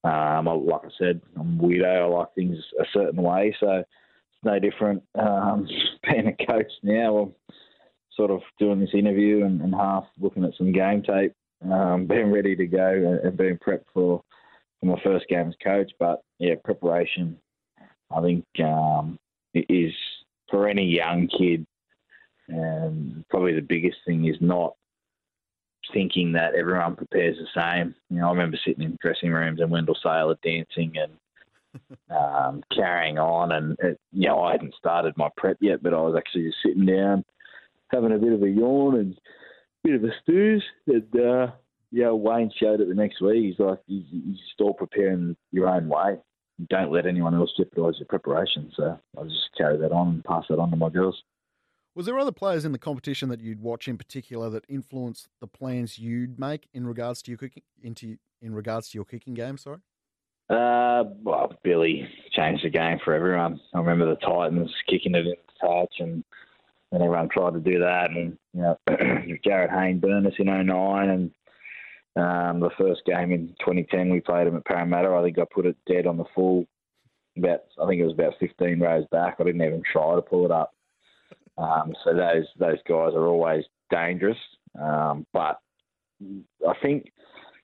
um, 0.05 0.47
like 0.67 0.83
I 0.85 0.91
said, 0.99 1.21
I'm 1.39 1.59
weirdo. 1.59 2.03
I 2.03 2.05
like 2.05 2.35
things 2.35 2.57
a 2.79 2.85
certain 2.93 3.23
way, 3.23 3.55
so 3.61 3.71
it's 3.71 4.45
no 4.45 4.59
different 4.59 5.03
um, 5.19 5.69
being 6.11 6.27
a 6.27 6.47
coach 6.47 6.73
now. 6.83 7.19
I'm 7.19 7.35
sort 8.17 8.31
of 8.31 8.41
doing 8.59 8.81
this 8.81 8.95
interview 8.95 9.45
and, 9.45 9.61
and 9.61 9.75
half 9.75 10.05
looking 10.19 10.45
at 10.45 10.55
some 10.59 10.73
game 10.73 11.03
tape, 11.03 11.33
um, 11.69 12.07
being 12.07 12.31
ready 12.31 12.57
to 12.57 12.67
go 12.67 13.21
and 13.23 13.37
being 13.37 13.59
prepped 13.59 13.85
for, 13.93 14.23
for 14.81 14.87
my 14.87 15.00
first 15.02 15.29
game 15.29 15.49
as 15.49 15.55
coach. 15.62 15.90
But 15.99 16.21
yeah, 16.38 16.55
preparation, 16.64 17.38
I 18.11 18.21
think, 18.21 18.45
um, 18.62 19.19
is 19.55 19.93
for 20.50 20.69
any 20.69 20.85
young 20.85 21.29
kid. 21.29 21.67
And 22.49 23.25
probably 23.29 23.55
the 23.55 23.61
biggest 23.61 23.99
thing 24.07 24.26
is 24.26 24.37
not 24.40 24.75
thinking 25.93 26.33
that 26.33 26.55
everyone 26.55 26.97
prepares 26.97 27.37
the 27.37 27.61
same. 27.61 27.95
You 28.11 28.19
know, 28.19 28.29
I 28.29 28.31
remember 28.31 28.59
sitting 28.64 28.83
in 28.83 28.99
dressing 29.00 29.31
rooms 29.33 29.61
and 29.61 29.71
Wendell 29.71 29.97
Sailor 30.02 30.37
dancing 30.43 30.95
and 30.97 31.12
um, 32.11 32.62
carrying 32.75 33.19
on, 33.19 33.52
and 33.52 33.76
it, 33.81 33.99
you 34.12 34.29
know, 34.29 34.43
I 34.43 34.52
hadn't 34.52 34.75
started 34.75 35.17
my 35.17 35.29
prep 35.37 35.59
yet, 35.61 35.83
but 35.83 35.95
I 35.95 36.00
was 36.00 36.17
actually 36.17 36.45
just 36.45 36.59
sitting 36.64 36.87
down, 36.87 37.25
having 37.88 38.12
a 38.12 38.19
bit 38.19 38.33
of 38.33 38.43
a 38.43 38.50
yawn 38.50 38.97
and 38.97 39.17
bit 39.85 39.95
of 39.95 40.05
a 40.05 40.13
snooze. 40.25 40.65
And 40.87 41.21
uh, 41.21 41.53
yeah, 41.91 42.11
Wayne 42.11 42.51
showed 42.59 42.81
it 42.81 42.89
the 42.89 42.95
next 42.95 43.21
week. 43.21 43.45
He's 43.45 43.59
like, 43.59 43.81
you, 43.87 44.03
you 44.11 44.33
just 44.33 44.61
all 44.61 44.75
preparing 44.75 45.37
your 45.53 45.69
own 45.69 45.89
way. 45.89 46.19
Don't 46.69 46.93
let 46.93 47.07
anyone 47.07 47.35
else 47.35 47.51
jeopardise 47.57 47.99
your 47.99 48.07
preparation. 48.07 48.71
So 48.77 48.99
I 49.19 49.23
just 49.25 49.51
carry 49.57 49.79
that 49.79 49.93
on 49.93 50.09
and 50.09 50.25
pass 50.25 50.45
that 50.51 50.59
on 50.59 50.71
to 50.71 50.77
my 50.77 50.91
girls. 50.91 51.23
Was 51.95 52.07
there 52.07 52.19
other 52.19 52.33
players 52.33 52.65
in 52.65 52.73
the 52.73 52.79
competition 52.79 53.29
that 53.31 53.41
you'd 53.41 53.61
watch 53.61 53.89
in 53.89 53.99
particular 53.99 54.49
that 54.51 54.65
influenced 54.69 55.29
the 55.41 55.47
plans 55.47 55.99
you'd 55.99 56.39
make 56.39 56.69
in 56.73 56.87
regards 56.87 57.21
to 57.23 57.31
your 57.31 57.39
kicking 57.39 57.63
into 57.83 58.17
in 58.41 58.55
regards 58.55 58.91
to 58.91 58.99
your 58.99 59.05
kicking 59.05 59.35
game? 59.35 59.59
Sorry. 59.59 59.79
Uh, 60.49 61.05
well, 61.23 61.53
Billy 61.62 62.09
changed 62.33 62.64
the 62.64 62.71
game 62.71 62.99
for 63.05 63.14
everyone. 63.14 63.61
I 63.75 63.79
remember 63.79 64.07
the 64.07 64.16
Titans 64.16 64.73
kicking 64.88 65.14
it 65.14 65.27
into 65.27 65.37
touch, 65.61 65.95
and 65.99 66.25
and 66.92 67.03
everyone 67.03 67.29
tried 67.29 67.55
to 67.55 67.61
do 67.61 67.79
that. 67.81 68.11
And 68.11 68.37
you 68.55 68.62
know, 68.62 68.79
Jarryd 68.88 69.70
Hayne 69.70 70.00
burned 70.00 70.26
us 70.26 70.35
in 70.38 70.46
09, 70.46 71.09
and 71.09 71.31
um, 72.16 72.61
the 72.61 72.70
first 72.79 73.03
game 73.07 73.33
in 73.33 73.48
2010 73.61 74.11
we 74.11 74.20
played 74.20 74.46
him 74.46 74.57
at 74.57 74.64
Parramatta. 74.64 75.09
I 75.09 75.22
think 75.22 75.38
I 75.38 75.44
put 75.53 75.66
it 75.66 75.76
dead 75.87 76.07
on 76.07 76.16
the 76.16 76.24
full. 76.35 76.66
About 77.37 77.61
I 77.81 77.87
think 77.87 78.00
it 78.00 78.05
was 78.05 78.14
about 78.14 78.35
15 78.40 78.81
rows 78.81 79.07
back. 79.12 79.37
I 79.38 79.44
didn't 79.44 79.62
even 79.62 79.83
try 79.90 80.14
to 80.14 80.22
pull 80.22 80.44
it 80.44 80.50
up. 80.50 80.72
Um, 81.57 81.94
so 82.05 82.14
those 82.14 82.46
those 82.59 82.79
guys 82.88 83.14
are 83.14 83.26
always 83.26 83.64
dangerous. 83.90 84.38
Um, 84.81 85.26
but 85.33 85.59
I 86.68 86.74
think 86.83 87.12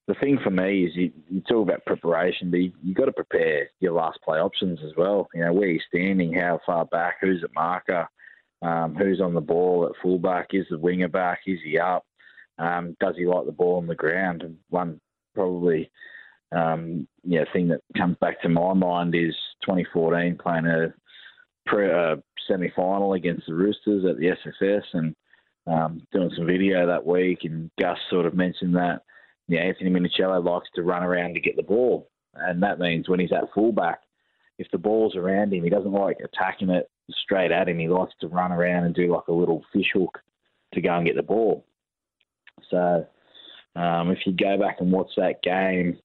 the 0.07 0.15
thing 0.15 0.39
for 0.43 0.51
me 0.51 0.85
is 0.85 0.95
you, 0.95 1.13
you 1.29 1.41
talk 1.41 1.69
about 1.69 1.85
preparation, 1.85 2.51
but 2.51 2.59
you, 2.59 2.73
you 2.83 2.95
got 2.95 3.07
to 3.07 3.13
prepare 3.13 3.71
your 3.81 3.93
last 3.93 4.21
play 4.23 4.39
options 4.39 4.79
as 4.85 4.93
well. 4.97 5.29
You 5.35 5.45
know 5.45 5.53
where 5.53 5.69
you're 5.69 5.83
standing, 5.89 6.33
how 6.35 6.61
far 6.65 6.85
back, 6.87 7.17
who's 7.21 7.43
at 7.43 7.55
marker, 7.55 8.09
um, 8.67 8.97
who's 8.97 9.21
on 9.21 9.35
the 9.35 9.41
ball 9.41 9.87
at 9.87 10.03
fullback, 10.03 10.49
is 10.53 10.67
the 10.71 10.79
winger 10.79 11.09
back, 11.09 11.41
is 11.47 11.59
he 11.65 11.79
up, 11.79 12.05
um, 12.59 12.97
does 13.01 13.15
he 13.17 13.27
like 13.27 13.47
the 13.47 13.53
ball 13.53 13.77
on 13.77 13.87
the 13.87 13.95
ground? 13.95 14.43
And 14.43 14.57
one 14.71 15.01
probably 15.35 15.91
um, 16.53 17.07
yeah 17.23 17.45
thing 17.53 17.69
that 17.69 17.81
comes 17.97 18.17
back 18.21 18.41
to 18.43 18.49
my 18.49 18.73
mind 18.73 19.15
is 19.15 19.35
2014 19.65 20.39
playing 20.43 20.67
a 20.67 20.95
pre, 21.67 21.89
semi 22.49 22.73
final 22.75 23.13
against 23.13 23.47
the 23.47 23.55
Roosters 23.55 24.05
at 24.05 24.17
the 24.19 24.35
SFS 24.63 24.83
and 24.95 25.15
um, 25.67 26.03
doing 26.13 26.31
some 26.37 26.47
video 26.47 26.87
that 26.87 27.07
week. 27.07 27.41
And 27.45 27.71
Gus 27.79 27.99
sort 28.11 28.27
of 28.27 28.35
mentioned 28.35 28.75
that 28.75 29.03
yeah, 29.49 29.61
Anthony 29.61 29.91
Minichiello 29.91 30.45
likes 30.45 30.69
to 30.75 30.83
run 30.83 31.05
around 31.05 31.35
to 31.35 31.41
get 31.41 31.57
the 31.57 31.63
ball. 31.63 32.09
And 32.35 32.63
that 32.65 32.81
means 32.81 33.09
when 33.09 33.21
he's 33.21 33.33
at 33.33 33.53
fullback, 33.55 34.01
if 34.59 34.67
the 34.73 34.79
ball's 34.79 35.15
around 35.15 35.53
him, 35.53 35.63
he 35.63 35.71
doesn't 35.71 35.93
like 35.93 36.19
attacking 36.25 36.71
it 36.71 36.91
straight 37.11 37.53
at 37.53 37.69
him. 37.69 37.79
He 37.79 37.89
likes 37.89 38.15
to 38.21 38.29
run 38.29 38.53
around 38.53 38.85
and 38.85 38.95
do 38.95 39.13
like 39.13 39.29
a 39.29 39.33
little 39.33 39.65
fish 39.73 39.91
hook 39.93 40.19
to 40.75 40.81
go 40.81 40.95
and 40.95 41.07
get 41.07 41.17
the 41.17 41.23
ball. 41.23 41.65
So 42.71 43.07
um, 43.75 44.11
if 44.11 44.27
you 44.27 44.33
go 44.33 44.59
back 44.59 44.77
and 44.81 44.91
watch 44.91 45.11
that 45.17 45.43
game, 45.43 45.99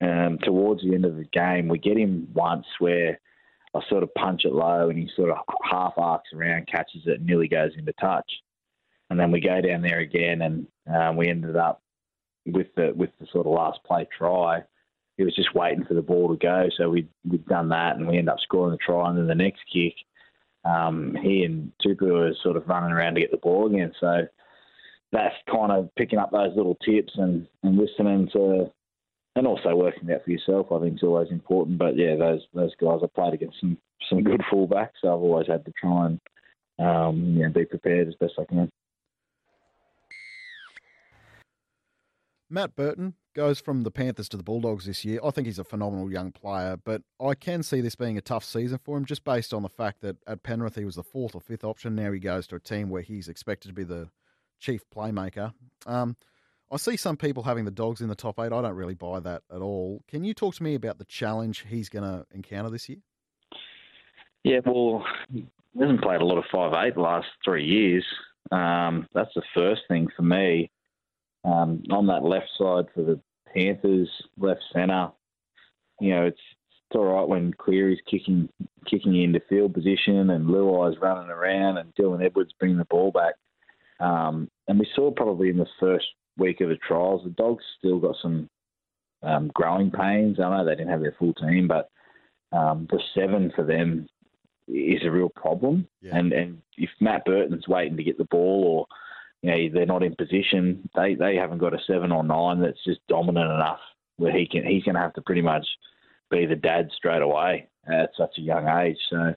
um, 0.00 0.38
towards 0.42 0.82
the 0.82 0.94
end 0.94 1.04
of 1.04 1.16
the 1.16 1.24
game, 1.24 1.68
we 1.68 1.78
get 1.78 1.96
him 1.96 2.28
once 2.32 2.66
where 2.78 3.18
I 3.74 3.80
sort 3.88 4.02
of 4.02 4.14
punch 4.14 4.44
it 4.44 4.52
low 4.52 4.88
and 4.88 4.98
he 4.98 5.10
sort 5.14 5.30
of 5.30 5.38
half 5.62 5.94
arcs 5.96 6.30
around, 6.32 6.68
catches 6.68 7.02
it, 7.06 7.22
nearly 7.22 7.48
goes 7.48 7.72
into 7.76 7.92
touch. 8.00 8.30
And 9.10 9.18
then 9.18 9.30
we 9.30 9.40
go 9.40 9.60
down 9.60 9.82
there 9.82 10.00
again, 10.00 10.42
and 10.42 10.66
um, 10.94 11.16
we 11.16 11.28
ended 11.28 11.56
up 11.56 11.82
with 12.44 12.66
the 12.76 12.92
with 12.94 13.10
the 13.18 13.26
sort 13.32 13.46
of 13.46 13.52
last 13.52 13.78
play 13.84 14.06
try. 14.16 14.62
He 15.16 15.24
was 15.24 15.34
just 15.34 15.54
waiting 15.54 15.84
for 15.84 15.94
the 15.94 16.02
ball 16.02 16.28
to 16.28 16.36
go, 16.36 16.68
so 16.76 16.90
we 16.90 17.08
we'd 17.26 17.46
done 17.46 17.70
that, 17.70 17.96
and 17.96 18.06
we 18.06 18.18
end 18.18 18.28
up 18.28 18.38
scoring 18.40 18.72
the 18.72 18.76
try. 18.76 19.08
And 19.08 19.16
then 19.16 19.26
the 19.26 19.34
next 19.34 19.60
kick, 19.72 19.94
um, 20.64 21.16
he 21.22 21.44
and 21.44 21.72
Tupou 21.84 22.12
were 22.12 22.32
sort 22.42 22.56
of 22.56 22.68
running 22.68 22.92
around 22.92 23.14
to 23.14 23.20
get 23.20 23.30
the 23.30 23.36
ball 23.36 23.66
again. 23.66 23.92
So 24.00 24.26
that's 25.12 25.34
kind 25.50 25.72
of 25.72 25.88
picking 25.96 26.18
up 26.18 26.30
those 26.30 26.56
little 26.56 26.76
tips 26.84 27.12
and, 27.16 27.46
and 27.62 27.78
listening 27.78 28.28
to 28.32 28.70
and 29.36 29.46
also 29.46 29.74
working 29.76 30.10
out 30.12 30.24
for 30.24 30.30
yourself, 30.30 30.66
I 30.72 30.80
think 30.80 30.96
is 30.96 31.02
always 31.02 31.30
important. 31.30 31.78
But 31.78 31.96
yeah, 31.96 32.16
those 32.16 32.40
those 32.54 32.74
guys 32.80 33.00
I 33.02 33.06
played 33.06 33.34
against 33.34 33.60
some 33.60 33.78
some 34.08 34.22
good 34.22 34.42
fullbacks, 34.52 34.98
so 35.00 35.08
I've 35.08 35.22
always 35.22 35.46
had 35.46 35.64
to 35.64 35.72
try 35.80 36.06
and 36.06 36.20
um, 36.78 37.38
know, 37.38 37.48
be 37.50 37.64
prepared 37.64 38.08
as 38.08 38.14
best 38.14 38.34
I 38.38 38.44
can. 38.44 38.68
Matt 42.50 42.74
Burton 42.74 43.14
goes 43.38 43.60
from 43.60 43.84
the 43.84 43.90
Panthers 43.92 44.28
to 44.28 44.36
the 44.36 44.42
Bulldogs 44.42 44.86
this 44.86 45.04
year. 45.04 45.20
I 45.22 45.30
think 45.30 45.46
he's 45.46 45.60
a 45.60 45.64
phenomenal 45.64 46.10
young 46.10 46.32
player, 46.32 46.76
but 46.76 47.02
I 47.20 47.34
can 47.34 47.62
see 47.62 47.80
this 47.80 47.94
being 47.94 48.18
a 48.18 48.20
tough 48.20 48.42
season 48.42 48.80
for 48.82 48.98
him 48.98 49.04
just 49.04 49.22
based 49.22 49.54
on 49.54 49.62
the 49.62 49.68
fact 49.68 50.00
that 50.00 50.16
at 50.26 50.42
Penrith 50.42 50.74
he 50.74 50.84
was 50.84 50.96
the 50.96 51.04
fourth 51.04 51.36
or 51.36 51.40
fifth 51.40 51.62
option. 51.62 51.94
Now 51.94 52.10
he 52.10 52.18
goes 52.18 52.48
to 52.48 52.56
a 52.56 52.60
team 52.60 52.90
where 52.90 53.00
he's 53.00 53.28
expected 53.28 53.68
to 53.68 53.74
be 53.74 53.84
the 53.84 54.08
chief 54.58 54.82
playmaker. 54.92 55.54
Um, 55.86 56.16
I 56.72 56.78
see 56.78 56.96
some 56.96 57.16
people 57.16 57.44
having 57.44 57.64
the 57.64 57.70
dogs 57.70 58.00
in 58.00 58.08
the 58.08 58.16
top 58.16 58.40
eight. 58.40 58.52
I 58.52 58.60
don't 58.60 58.74
really 58.74 58.96
buy 58.96 59.20
that 59.20 59.42
at 59.54 59.60
all. 59.60 60.02
Can 60.08 60.24
you 60.24 60.34
talk 60.34 60.56
to 60.56 60.64
me 60.64 60.74
about 60.74 60.98
the 60.98 61.04
challenge 61.04 61.64
he's 61.68 61.88
going 61.88 62.02
to 62.02 62.26
encounter 62.34 62.70
this 62.70 62.88
year? 62.88 62.98
Yeah, 64.42 64.58
well, 64.66 65.04
he 65.32 65.46
hasn't 65.78 66.02
played 66.02 66.22
a 66.22 66.26
lot 66.26 66.38
of 66.38 66.44
five 66.50 66.72
eight 66.84 66.96
the 66.96 67.02
last 67.02 67.28
three 67.44 67.64
years. 67.64 68.04
Um, 68.50 69.06
that's 69.14 69.32
the 69.36 69.42
first 69.54 69.82
thing 69.86 70.08
for 70.16 70.22
me. 70.22 70.72
Um, 71.44 71.84
on 71.92 72.08
that 72.08 72.24
left 72.24 72.48
side 72.58 72.86
for 72.92 73.02
the 73.02 73.20
Panthers, 73.54 74.08
left 74.36 74.62
centre, 74.72 75.10
you 76.00 76.14
know, 76.14 76.26
it's, 76.26 76.40
it's 76.88 76.96
all 76.96 77.04
right 77.04 77.28
when 77.28 77.52
Cleary's 77.52 78.00
kicking 78.10 78.48
kicking 78.86 79.22
into 79.22 79.40
field 79.48 79.74
position 79.74 80.30
and 80.30 80.46
Luai's 80.46 80.98
running 81.00 81.28
around 81.28 81.76
and 81.76 81.94
Dylan 81.94 82.24
Edwards 82.24 82.52
bringing 82.58 82.78
the 82.78 82.86
ball 82.86 83.10
back. 83.10 83.34
Um, 84.00 84.48
and 84.68 84.78
we 84.78 84.86
saw 84.94 85.10
probably 85.10 85.50
in 85.50 85.58
the 85.58 85.66
first 85.78 86.06
week 86.38 86.60
of 86.60 86.70
the 86.70 86.76
trials. 86.76 87.22
The 87.24 87.30
dogs 87.30 87.64
still 87.78 87.98
got 87.98 88.16
some 88.22 88.48
um, 89.22 89.50
growing 89.52 89.90
pains. 89.90 90.38
I 90.40 90.48
know 90.48 90.64
they 90.64 90.72
didn't 90.76 90.88
have 90.88 91.02
their 91.02 91.16
full 91.18 91.34
team, 91.34 91.68
but 91.68 91.90
um, 92.56 92.86
the 92.90 93.00
seven 93.14 93.52
for 93.54 93.64
them 93.64 94.06
is 94.68 95.02
a 95.04 95.10
real 95.10 95.30
problem. 95.30 95.86
Yeah. 96.00 96.16
And 96.16 96.32
and 96.32 96.62
if 96.76 96.90
Matt 97.00 97.24
Burton's 97.24 97.68
waiting 97.68 97.96
to 97.96 98.04
get 98.04 98.18
the 98.18 98.24
ball, 98.24 98.64
or 98.64 98.86
you 99.42 99.50
know 99.50 99.68
they're 99.72 99.86
not 99.86 100.02
in 100.02 100.14
position, 100.16 100.88
they 100.94 101.14
they 101.14 101.36
haven't 101.36 101.58
got 101.58 101.74
a 101.74 101.78
seven 101.86 102.12
or 102.12 102.24
nine 102.24 102.60
that's 102.60 102.82
just 102.84 103.00
dominant 103.08 103.50
enough 103.50 103.80
where 104.16 104.36
he 104.36 104.46
can 104.46 104.66
he's 104.66 104.84
going 104.84 104.94
to 104.94 105.00
have 105.00 105.14
to 105.14 105.22
pretty 105.22 105.42
much 105.42 105.66
be 106.30 106.46
the 106.46 106.56
dad 106.56 106.90
straight 106.96 107.22
away 107.22 107.68
at 107.86 108.10
such 108.16 108.36
a 108.38 108.42
young 108.42 108.68
age. 108.68 108.98
So 109.10 109.34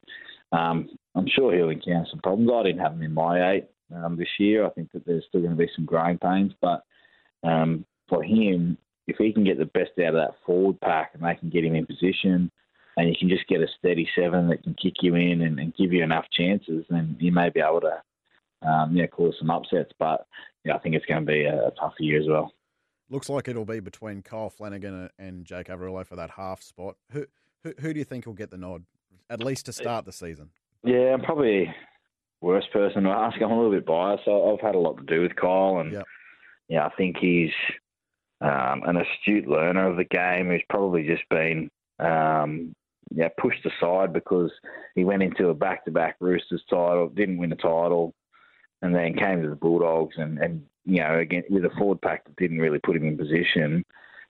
um, 0.52 0.90
I'm 1.16 1.28
sure 1.28 1.56
he'll 1.56 1.70
encounter 1.70 2.08
some 2.10 2.20
problems. 2.20 2.52
I 2.54 2.64
didn't 2.64 2.82
have 2.82 2.94
him 2.94 3.04
in 3.04 3.14
my 3.14 3.52
eight 3.52 3.68
um, 3.96 4.18
this 4.18 4.28
year. 4.40 4.66
I 4.66 4.70
think 4.72 4.92
that 4.92 5.06
there's 5.06 5.24
still 5.30 5.42
going 5.42 5.52
to 5.52 5.58
be 5.58 5.70
some 5.76 5.86
growing 5.86 6.18
pains, 6.18 6.54
but 6.62 6.84
um, 7.44 7.86
for 8.10 8.24
him, 8.24 8.78
if 9.08 9.18
he 9.18 9.34
can 9.34 9.44
get 9.44 9.58
the 9.58 9.66
best 9.66 9.92
out 10.00 10.10
of 10.10 10.14
that 10.16 10.36
forward 10.46 10.80
pack 10.82 11.12
and 11.14 11.24
they 11.24 11.36
can 11.36 11.50
get 11.50 11.66
him 11.66 11.76
in 11.76 11.86
position, 11.86 12.52
and 12.98 13.10
you 13.10 13.16
can 13.18 13.30
just 13.30 13.48
get 13.48 13.62
a 13.62 13.68
steady 13.80 14.08
seven 14.16 14.50
that 14.50 14.64
can 14.64 14.74
kick 14.74 14.96
you 15.02 15.16
in 15.16 15.42
and, 15.42 15.60
and 15.60 15.76
give 15.76 15.94
you 15.94 16.04
enough 16.04 16.26
chances, 16.32 16.86
then 16.90 17.16
you 17.20 17.32
may 17.32 17.50
be 17.50 17.62
able 17.62 17.82
to, 17.82 18.02
um, 18.62 18.96
yeah, 18.96 19.08
cause 19.08 19.36
some 19.40 19.50
upsets. 19.50 19.92
But 20.00 20.26
yeah, 20.64 20.76
I 20.76 20.80
think 20.80 20.96
it's 20.96 21.06
going 21.06 21.26
to 21.26 21.32
be 21.32 21.44
a, 21.46 21.68
a 21.68 21.72
tough 21.80 21.94
year 22.00 22.20
as 22.22 22.28
well. 22.28 22.54
Looks 23.10 23.30
like 23.30 23.48
it'll 23.48 23.66
be 23.66 23.80
between 23.80 24.22
Kyle 24.22 24.50
Flanagan 24.50 25.10
and 25.20 25.46
Jake 25.46 25.68
Averillo 25.68 26.06
for 26.06 26.16
that 26.16 26.32
half 26.32 26.62
spot. 26.62 26.96
Who, 27.12 27.26
who 27.64 27.74
who 27.80 27.94
do 27.94 28.00
you 28.00 28.06
think 28.06 28.26
will 28.26 28.34
get 28.34 28.52
the 28.52 28.58
nod, 28.58 28.84
at 29.30 29.44
least 29.44 29.66
to 29.66 29.74
start 29.74 30.06
the 30.06 30.14
season? 30.14 30.50
Yeah, 30.84 31.14
I'm 31.14 31.22
probably 31.22 31.74
worst 32.42 32.72
person 32.72 33.04
to 33.04 33.10
ask. 33.10 33.36
I'm 33.42 33.52
a 33.52 33.56
little 33.56 33.72
bit 33.72 33.86
biased. 33.86 34.28
I've 34.28 34.62
had 34.62 34.76
a 34.76 34.80
lot 34.80 34.98
to 34.98 35.04
do 35.04 35.22
with 35.22 35.36
Kyle, 35.36 35.80
and 35.80 35.92
Yep. 35.92 36.06
yeah, 36.70 36.86
I 36.86 36.90
think 36.98 37.18
he's 37.18 37.52
um, 38.42 38.82
an 38.86 38.98
astute 38.98 39.48
learner 39.48 39.88
of 39.88 39.98
the 39.98 40.06
game 40.06 40.48
who's 40.48 40.64
probably 40.70 41.06
just 41.06 41.28
been 41.30 41.70
um, 42.00 42.74
yeah 43.14 43.30
pushed 43.40 43.66
aside 43.66 44.14
because 44.14 44.52
he 44.96 45.04
went 45.04 45.22
into 45.22 45.50
a 45.50 45.54
back-to-back 45.54 46.16
Roosters 46.20 46.64
title, 46.70 47.10
didn't 47.10 47.38
win 47.38 47.52
a 47.52 47.58
title, 47.58 48.14
and 48.82 48.96
then 48.96 49.16
came 49.16 49.42
to 49.42 49.50
the 49.50 49.56
Bulldogs, 49.56 50.16
and, 50.18 50.38
and 50.40 50.66
you 50.86 51.02
know 51.02 51.20
again 51.20 51.44
with 51.50 51.66
a 51.66 51.70
forward 51.78 52.02
pack 52.02 52.26
that 52.26 52.36
didn't 52.36 52.60
really 52.60 52.80
put 52.80 52.96
him 52.96 53.06
in 53.06 53.18
position. 53.18 53.84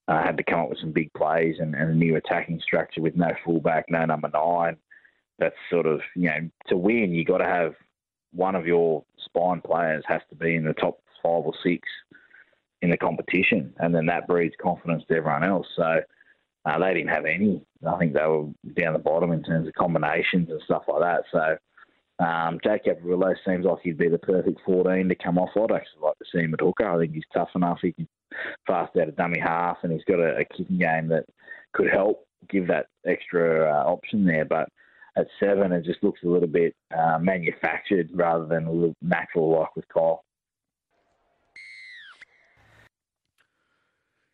Uh, 0.08 0.22
had 0.24 0.36
to 0.36 0.44
come 0.44 0.60
up 0.60 0.70
with 0.70 0.80
some 0.80 0.92
big 0.92 1.14
plays 1.14 1.56
and, 1.60 1.76
and 1.76 1.92
a 1.92 1.94
new 1.94 2.16
attacking 2.16 2.60
structure 2.60 3.02
with 3.02 3.16
no 3.16 3.30
fullback, 3.46 3.86
no 3.88 4.04
number 4.04 4.30
nine. 4.34 4.76
That's 5.40 5.56
sort 5.70 5.86
of 5.86 6.02
you 6.16 6.30
know 6.30 6.50
to 6.68 6.78
win, 6.78 7.14
you 7.14 7.24
got 7.24 7.38
to 7.38 7.46
have 7.46 7.76
one 8.34 8.56
of 8.56 8.66
your 8.66 9.04
spine 9.18 9.62
players 9.62 10.04
has 10.08 10.22
to 10.30 10.36
be 10.36 10.56
in 10.56 10.66
the 10.66 10.74
top 10.74 11.00
five 11.22 11.44
or 11.44 11.54
six 11.64 11.88
in 12.82 12.90
the 12.90 12.98
competition, 12.98 13.74
and 13.78 13.94
then 13.94 14.08
that 14.08 14.28
breeds 14.28 14.56
confidence 14.62 15.04
to 15.08 15.16
everyone 15.16 15.44
else. 15.44 15.68
So 15.76 16.02
uh, 16.66 16.80
they 16.80 16.94
didn't 16.94 17.10
have 17.10 17.26
any. 17.26 17.62
I 17.88 17.98
think 17.98 18.14
they 18.14 18.26
were 18.26 18.48
down 18.76 18.94
the 18.94 19.00
bottom 19.00 19.32
in 19.32 19.44
terms 19.44 19.68
of 19.68 19.74
combinations 19.76 20.50
and 20.50 20.62
stuff 20.66 20.84
like 20.88 21.02
that. 21.02 21.24
So 21.32 21.58
um, 22.22 22.60
Jake 22.64 22.86
Averillo 22.86 23.34
seems 23.46 23.66
like 23.66 23.80
he'd 23.82 23.98
be 23.98 24.08
the 24.08 24.20
perfect 24.20 24.60
14 24.66 25.10
to 25.10 25.16
come 25.16 25.40
off. 25.40 25.50
I'd 25.56 25.76
actually 25.76 26.04
like 26.04 26.18
to 26.20 26.26
see 26.32 26.40
him 26.40 26.54
at 26.54 26.62
hooker. 26.62 26.88
I 26.88 27.00
think 27.00 27.14
he's 27.14 27.24
tough 27.34 27.50
enough. 27.56 27.80
He 27.82 27.94
can 27.94 28.08
fast 28.68 28.96
out 28.98 29.08
a 29.08 29.12
dummy 29.12 29.40
half, 29.40 29.78
and 29.82 29.92
he's 29.92 30.04
got 30.04 30.20
a, 30.20 30.38
a 30.38 30.46
kicking 30.46 30.78
game 30.78 31.08
that 31.08 31.26
could 31.74 31.90
help 31.92 32.28
give 32.50 32.68
that 32.68 32.88
extra 33.08 33.72
uh, 33.72 33.90
option 33.90 34.26
there. 34.26 34.46
But 34.46 34.70
at 35.18 35.28
seven, 35.40 35.72
it 35.72 35.84
just 35.84 36.04
looks 36.04 36.22
a 36.24 36.28
little 36.28 36.48
bit 36.48 36.76
uh, 36.96 37.18
manufactured 37.20 38.10
rather 38.14 38.46
than 38.46 38.66
a 38.66 38.72
little 38.72 38.96
natural 39.02 39.60
like 39.60 39.76
with 39.76 39.88
Kyle. 39.88 40.24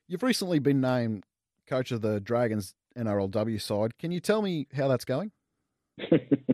You've 0.10 0.24
recently 0.24 0.60
been 0.60 0.82
named 0.82 1.24
coach 1.68 1.92
of 1.92 2.02
the 2.02 2.20
Dragons 2.20 2.76
NRLW 2.98 3.62
side. 3.62 3.98
Can 3.98 4.12
you 4.12 4.20
tell 4.20 4.42
me 4.42 4.68
how 4.76 4.88
that's 4.88 5.06
going? 5.06 5.32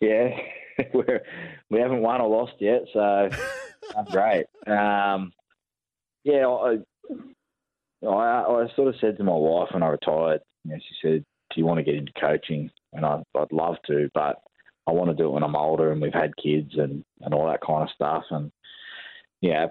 yeah, 0.00 0.28
we're, 0.94 1.22
we 1.70 1.80
haven't 1.80 2.02
won 2.02 2.20
or 2.20 2.28
lost 2.28 2.54
yet, 2.58 2.82
so 2.92 3.28
that's 3.94 4.10
great. 4.10 4.46
Um, 4.66 5.32
yeah, 6.24 6.46
I, 6.46 6.76
I, 8.06 8.08
I 8.08 8.66
sort 8.76 8.88
of 8.88 8.94
said 9.00 9.16
to 9.18 9.24
my 9.24 9.32
wife 9.32 9.68
when 9.72 9.82
I 9.82 9.88
retired, 9.88 10.40
you 10.64 10.72
know, 10.72 10.78
she 10.78 10.94
said, 11.02 11.24
"Do 11.50 11.60
you 11.60 11.66
want 11.66 11.78
to 11.78 11.84
get 11.84 11.94
into 11.94 12.12
coaching?" 12.20 12.70
And 12.92 13.04
I, 13.04 13.22
I'd 13.36 13.52
love 13.52 13.76
to, 13.86 14.10
but 14.14 14.36
I 14.86 14.92
want 14.92 15.10
to 15.10 15.16
do 15.16 15.28
it 15.28 15.32
when 15.32 15.44
I'm 15.44 15.56
older 15.56 15.92
and 15.92 16.00
we've 16.00 16.12
had 16.12 16.36
kids 16.36 16.72
and, 16.76 17.04
and 17.20 17.32
all 17.32 17.46
that 17.46 17.60
kind 17.64 17.82
of 17.82 17.94
stuff. 17.94 18.24
And 18.30 18.50
yeah, 19.40 19.66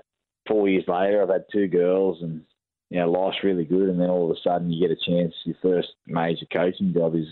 four 0.47 0.69
years 0.69 0.85
later, 0.87 1.21
I've 1.21 1.29
had 1.29 1.45
two 1.51 1.67
girls, 1.67 2.21
and 2.21 2.41
you 2.89 2.99
know, 2.99 3.11
life's 3.11 3.43
really 3.43 3.65
good. 3.65 3.89
And 3.89 3.99
then 3.99 4.09
all 4.09 4.29
of 4.29 4.37
a 4.37 4.39
sudden, 4.41 4.71
you 4.71 4.87
get 4.87 4.95
a 4.95 5.09
chance. 5.09 5.33
Your 5.45 5.57
first 5.61 5.89
major 6.07 6.45
coaching 6.51 6.93
job 6.93 7.15
is 7.15 7.27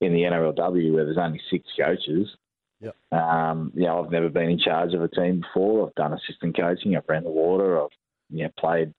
in 0.00 0.12
the 0.12 0.22
NRLW, 0.22 0.94
where 0.94 1.04
there's 1.04 1.18
only 1.18 1.40
six 1.50 1.66
coaches. 1.78 2.28
Yep. 2.80 2.96
Um, 3.12 3.72
you 3.74 3.84
know, 3.84 4.02
I've 4.02 4.10
never 4.10 4.28
been 4.28 4.50
in 4.50 4.58
charge 4.58 4.94
of 4.94 5.02
a 5.02 5.08
team 5.08 5.40
before. 5.40 5.86
I've 5.86 5.94
done 5.94 6.14
assistant 6.14 6.56
coaching. 6.56 6.96
I've 6.96 7.08
ran 7.08 7.24
the 7.24 7.30
water. 7.30 7.82
I've 7.82 7.90
you 8.30 8.44
know, 8.44 8.50
played 8.58 8.94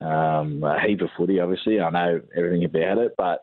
um, 0.00 0.62
a 0.64 0.80
heap 0.80 1.00
of 1.02 1.10
footy. 1.16 1.40
Obviously, 1.40 1.80
I 1.80 1.90
know 1.90 2.20
everything 2.36 2.64
about 2.64 2.98
it, 2.98 3.12
but 3.16 3.42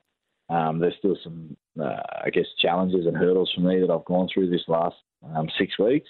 um, 0.54 0.80
there's 0.80 0.96
still 0.98 1.18
some, 1.24 1.56
uh, 1.80 2.02
I 2.26 2.30
guess, 2.32 2.46
challenges 2.60 3.06
and 3.06 3.16
hurdles 3.16 3.52
for 3.56 3.62
me 3.62 3.80
that 3.80 3.92
I've 3.92 4.06
gone 4.06 4.28
through 4.34 4.50
this 4.50 4.64
last 4.68 4.98
um, 5.36 5.48
six 5.58 5.78
weeks, 5.80 6.10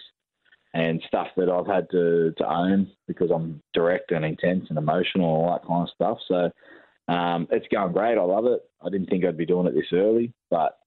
and 0.74 1.02
stuff 1.08 1.28
that 1.36 1.50
I've 1.50 1.68
had 1.68 1.90
to, 1.92 2.34
to 2.38 2.48
own 2.48 2.92
because 3.08 3.32
I'm 3.32 3.62
direct 3.74 4.12
and 4.12 4.24
intense 4.24 4.66
and 4.70 4.78
emotional 4.78 5.36
and 5.36 5.46
all 5.46 5.52
that 5.52 5.68
kind 5.68 5.84
of 5.84 5.90
stuff. 5.90 6.18
So 6.28 6.52
um, 7.10 7.48
it's 7.50 7.68
going 7.74 7.92
great. 7.92 8.18
I 8.18 8.24
love 8.24 8.46
it. 8.46 8.62
I 8.86 8.90
didn't 8.90 9.08
think 9.08 9.26
I'd 9.26 9.38
be 9.38 9.46
doing 9.46 9.66
it 9.66 9.74
this 9.74 9.92
early, 9.92 10.32
but 10.52 10.78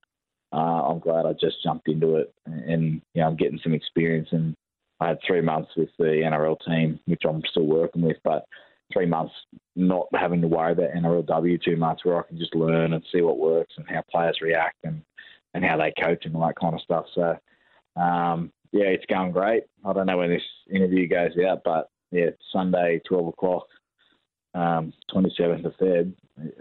uh, 0.53 0.87
I'm 0.89 1.01
glad 1.01 1.27
I 1.27 1.33
just 1.33 1.63
jumped 1.65 1.89
into 1.89 2.17
it, 2.17 2.33
and 2.47 3.03
you 3.15 3.21
know, 3.21 3.27
I'm 3.27 3.37
getting 3.37 3.59
some 3.63 3.75
experience. 3.75 4.29
And 4.31 4.55
I 5.01 5.09
had 5.09 5.19
three 5.27 5.41
months 5.41 5.71
with 5.77 5.89
the 5.99 6.05
NRL 6.05 6.59
team, 6.65 7.01
which 7.07 7.23
I'm 7.29 7.43
still 7.51 7.67
working 7.67 8.03
with, 8.03 8.19
but 8.23 8.45
three 8.93 9.07
months 9.07 9.35
not 9.75 10.07
having 10.15 10.41
to 10.43 10.49
worry 10.49 10.73
about 10.73 10.93
NRLW 10.93 11.61
too 11.61 11.77
much, 11.77 12.03
where 12.05 12.21
I 12.21 12.29
can 12.29 12.39
just 12.39 12.55
learn 12.55 12.93
and 12.93 13.03
see 13.11 13.23
what 13.23 13.39
works 13.39 13.75
and 13.77 13.87
how 13.89 14.03
players 14.11 14.39
react 14.41 14.77
and, 14.85 15.03
and 15.55 15.65
how 15.65 15.77
they 15.77 15.93
coach 16.01 16.25
and 16.25 16.37
all 16.37 16.47
that 16.47 16.61
kind 16.61 16.75
of 16.75 16.83
stuff. 16.83 17.07
So, 17.15 18.01
um, 18.01 18.53
yeah, 18.71 18.87
it's 18.87 19.07
going 19.07 19.33
great. 19.33 19.65
I 19.85 19.93
don't 19.93 20.07
know 20.07 20.19
when 20.19 20.31
this 20.31 20.43
interview 20.71 21.09
goes 21.09 21.33
out, 21.49 21.63
but 21.65 21.89
yeah, 22.13 22.31
Sunday, 22.53 23.01
12 23.09 23.29
o'clock, 23.29 23.67
um, 24.55 24.93
27th 25.15 25.65
of 25.65 25.77
Feb, 25.77 26.13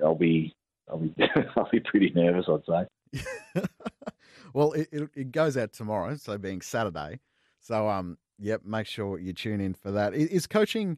I'll 0.03 0.15
be, 0.15 0.55
I'll 0.89 0.97
be, 0.97 1.13
I'll 1.55 1.69
be 1.71 1.79
pretty 1.79 2.11
nervous, 2.15 2.45
I'd 2.47 2.87
say. 3.13 3.63
well, 4.53 4.71
it, 4.73 4.87
it, 4.91 5.09
it 5.15 5.31
goes 5.31 5.57
out 5.57 5.73
tomorrow, 5.73 6.15
so 6.15 6.37
being 6.37 6.61
Saturday. 6.61 7.19
So, 7.59 7.87
um, 7.87 8.17
yep, 8.39 8.61
make 8.65 8.87
sure 8.87 9.19
you 9.19 9.33
tune 9.33 9.61
in 9.61 9.73
for 9.73 9.91
that. 9.91 10.13
Is, 10.13 10.29
is 10.29 10.47
coaching 10.47 10.97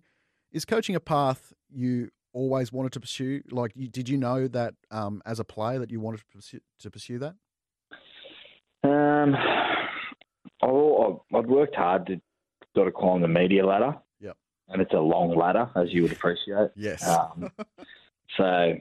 is 0.52 0.66
coaching 0.66 0.96
a 0.96 1.00
path 1.00 1.52
you 1.72 2.10
always 2.32 2.72
wanted 2.72 2.92
to 2.94 3.00
pursue? 3.00 3.42
Like, 3.50 3.72
you, 3.76 3.88
did 3.88 4.08
you 4.08 4.18
know 4.18 4.48
that 4.48 4.76
um, 4.92 5.22
as 5.26 5.40
a 5.40 5.44
player 5.44 5.80
that 5.80 5.92
you 5.92 6.00
wanted 6.00 6.20
to 6.20 6.26
pursue, 6.26 6.60
to 6.80 6.92
pursue 6.92 7.20
that? 7.20 7.36
Um, 8.84 9.36
I, 10.62 11.38
I'd 11.38 11.48
worked 11.48 11.76
hard 11.76 12.06
to 12.08 12.22
sort 12.76 12.88
of 12.88 12.94
climb 12.94 13.22
the 13.22 13.28
media 13.28 13.66
ladder. 13.66 13.96
And 14.70 14.82
it's 14.82 14.94
a 14.94 15.00
long 15.00 15.36
ladder, 15.36 15.70
as 15.76 15.94
you 15.94 16.04
would 16.04 16.12
appreciate. 16.12 16.70
Yes. 16.76 17.08
Um, 17.08 17.52
so, 18.38 18.76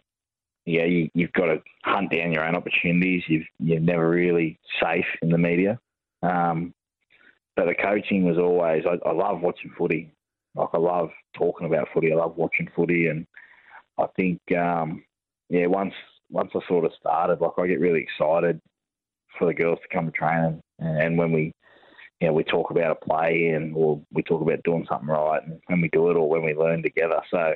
yeah, 0.64 0.84
you, 0.84 1.10
you've 1.14 1.32
got 1.32 1.46
to 1.46 1.62
hunt 1.84 2.10
down 2.10 2.32
your 2.32 2.44
own 2.44 2.54
opportunities. 2.54 3.24
You've, 3.26 3.46
you're 3.58 3.80
never 3.80 4.08
really 4.08 4.58
safe 4.80 5.06
in 5.20 5.30
the 5.30 5.38
media. 5.38 5.78
Um, 6.22 6.72
but 7.56 7.66
the 7.66 7.74
coaching 7.74 8.24
was 8.24 8.38
always, 8.38 8.84
I, 8.86 8.96
I 9.08 9.12
love 9.12 9.40
watching 9.40 9.72
footy. 9.76 10.12
Like, 10.54 10.68
I 10.72 10.78
love 10.78 11.10
talking 11.36 11.66
about 11.66 11.88
footy. 11.92 12.12
I 12.12 12.16
love 12.16 12.36
watching 12.36 12.68
footy. 12.74 13.08
And 13.08 13.26
I 13.98 14.06
think, 14.16 14.40
um, 14.56 15.04
yeah, 15.48 15.66
once 15.66 15.94
once 16.30 16.50
I 16.54 16.60
sort 16.66 16.86
of 16.86 16.92
started, 16.98 17.40
like, 17.42 17.52
I 17.58 17.66
get 17.66 17.80
really 17.80 18.00
excited 18.00 18.58
for 19.38 19.46
the 19.46 19.54
girls 19.54 19.78
to 19.82 19.94
come 19.94 20.06
to 20.06 20.12
training. 20.12 20.60
And 20.78 21.18
when 21.18 21.30
we, 21.30 21.52
you 22.22 22.28
know, 22.28 22.34
we 22.34 22.44
talk 22.44 22.70
about 22.70 22.92
a 22.92 23.04
play 23.04 23.48
and 23.48 23.74
or 23.74 24.00
we 24.12 24.22
talk 24.22 24.40
about 24.40 24.62
doing 24.62 24.86
something 24.88 25.08
right 25.08 25.42
and 25.44 25.60
when 25.66 25.80
we 25.80 25.88
do 25.88 26.08
it 26.08 26.16
or 26.16 26.28
when 26.28 26.44
we 26.44 26.54
learn 26.54 26.80
together. 26.80 27.20
So 27.32 27.54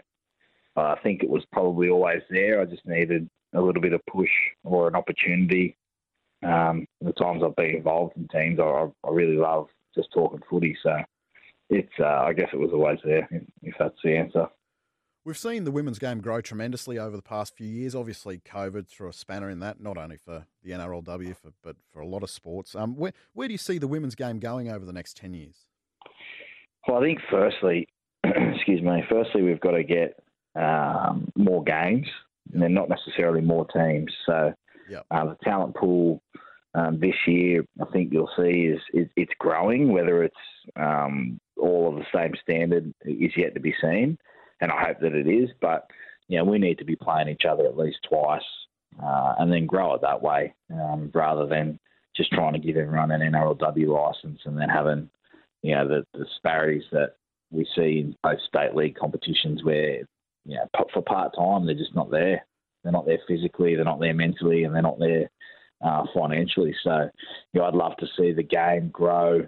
uh, 0.76 0.81
I 0.81 0.98
think 1.05 1.22
it 1.22 1.31
was 1.31 1.44
probably 1.52 1.88
always 1.88 2.22
there. 2.31 2.61
I 2.61 2.64
just 2.64 2.85
needed 2.85 3.31
a 3.55 3.61
little 3.61 3.81
bit 3.81 3.92
of 3.92 4.05
push 4.07 4.29
or 4.64 4.88
an 4.88 4.96
opportunity. 4.96 5.76
Um, 6.42 6.85
the 7.00 7.12
times 7.12 7.44
I've 7.44 7.55
been 7.55 7.76
involved 7.76 8.16
in 8.16 8.26
teams, 8.26 8.59
I, 8.59 8.88
I 9.05 9.11
really 9.11 9.37
love 9.37 9.68
just 9.94 10.12
talking 10.12 10.42
footy. 10.50 10.76
So 10.83 10.96
it's, 11.70 11.92
uh, 12.00 12.24
I 12.26 12.33
guess 12.33 12.48
it 12.52 12.59
was 12.59 12.72
always 12.72 12.98
there, 13.05 13.29
if 13.62 13.74
that's 13.79 13.94
the 14.02 14.16
answer. 14.16 14.48
We've 15.26 15.36
seen 15.36 15.64
the 15.64 15.72
women's 15.72 15.98
game 15.98 16.20
grow 16.20 16.40
tremendously 16.40 17.00
over 17.00 17.16
the 17.16 17.22
past 17.22 17.56
few 17.56 17.66
years. 17.66 17.96
Obviously, 17.96 18.38
COVID 18.38 18.86
threw 18.86 19.08
a 19.08 19.12
spanner 19.12 19.50
in 19.50 19.58
that, 19.58 19.80
not 19.80 19.98
only 19.98 20.16
for 20.16 20.46
the 20.62 20.70
NRLW, 20.70 21.36
for, 21.36 21.50
but 21.64 21.74
for 21.92 21.98
a 21.98 22.06
lot 22.06 22.22
of 22.22 22.30
sports. 22.30 22.76
Um, 22.76 22.94
where, 22.94 23.12
where 23.32 23.48
do 23.48 23.52
you 23.52 23.58
see 23.58 23.78
the 23.78 23.88
women's 23.88 24.14
game 24.14 24.38
going 24.38 24.70
over 24.70 24.84
the 24.84 24.92
next 24.92 25.16
10 25.16 25.34
years? 25.34 25.66
Well, 26.86 27.02
I 27.02 27.06
think 27.06 27.18
firstly, 27.28 27.88
excuse 28.24 28.80
me, 28.80 29.02
firstly, 29.10 29.42
we've 29.42 29.58
got 29.58 29.72
to 29.72 29.82
get 29.82 30.16
um, 30.54 31.28
more 31.34 31.64
games, 31.64 32.06
and 32.52 32.62
they're 32.62 32.68
not 32.68 32.88
necessarily 32.88 33.40
more 33.40 33.66
teams. 33.66 34.12
So 34.26 34.52
Yep. 34.88 35.06
uh, 35.10 35.24
the 35.24 35.36
talent 35.42 35.74
pool 35.74 36.22
um, 36.76 37.00
this 37.00 37.16
year, 37.26 37.64
I 37.82 37.86
think 37.86 38.12
you'll 38.12 38.30
see 38.36 38.66
is, 38.66 38.80
is 38.94 39.08
it's 39.16 39.32
growing. 39.40 39.92
Whether 39.92 40.22
it's 40.22 40.36
um, 40.76 41.40
all 41.56 41.88
of 41.88 41.96
the 41.96 42.06
same 42.14 42.34
standard 42.40 42.94
is 43.04 43.32
yet 43.36 43.54
to 43.54 43.60
be 43.60 43.74
seen, 43.82 44.16
and 44.60 44.70
I 44.70 44.86
hope 44.86 45.00
that 45.00 45.14
it 45.14 45.26
is. 45.26 45.50
But 45.60 45.88
you 46.28 46.38
know, 46.38 46.44
we 46.44 46.58
need 46.58 46.78
to 46.78 46.84
be 46.84 46.96
playing 46.96 47.28
each 47.28 47.44
other 47.48 47.66
at 47.66 47.76
least 47.76 47.98
twice, 48.08 48.42
uh, 49.02 49.34
and 49.38 49.52
then 49.52 49.66
grow 49.66 49.94
it 49.94 50.02
that 50.02 50.22
way, 50.22 50.54
um, 50.72 51.10
rather 51.14 51.46
than 51.46 51.78
just 52.16 52.32
trying 52.32 52.54
to 52.54 52.58
give 52.58 52.76
everyone 52.76 53.10
an 53.10 53.20
NRLW 53.20 53.88
license 53.88 54.40
and 54.44 54.58
then 54.58 54.68
having 54.68 55.10
you 55.62 55.74
know 55.74 55.86
the, 55.86 56.04
the 56.12 56.24
disparities 56.24 56.84
that 56.92 57.16
we 57.50 57.66
see 57.76 58.00
in 58.00 58.16
both 58.22 58.40
state 58.46 58.74
league 58.74 58.96
competitions 58.96 59.62
where 59.62 59.98
you 60.44 60.56
know 60.56 60.66
for 60.92 61.02
part 61.02 61.34
time 61.36 61.66
they're 61.66 61.74
just 61.74 61.94
not 61.94 62.10
there. 62.10 62.44
They're 62.82 62.92
not 62.92 63.06
there 63.06 63.18
physically, 63.26 63.74
they're 63.74 63.84
not 63.84 63.98
there 63.98 64.14
mentally, 64.14 64.62
and 64.62 64.72
they're 64.72 64.80
not 64.80 65.00
there 65.00 65.28
uh, 65.84 66.04
financially. 66.14 66.74
So, 66.82 67.10
you 67.52 67.60
know, 67.60 67.66
I'd 67.66 67.74
love 67.74 67.96
to 67.98 68.06
see 68.16 68.32
the 68.32 68.42
game 68.42 68.90
grow, 68.90 69.40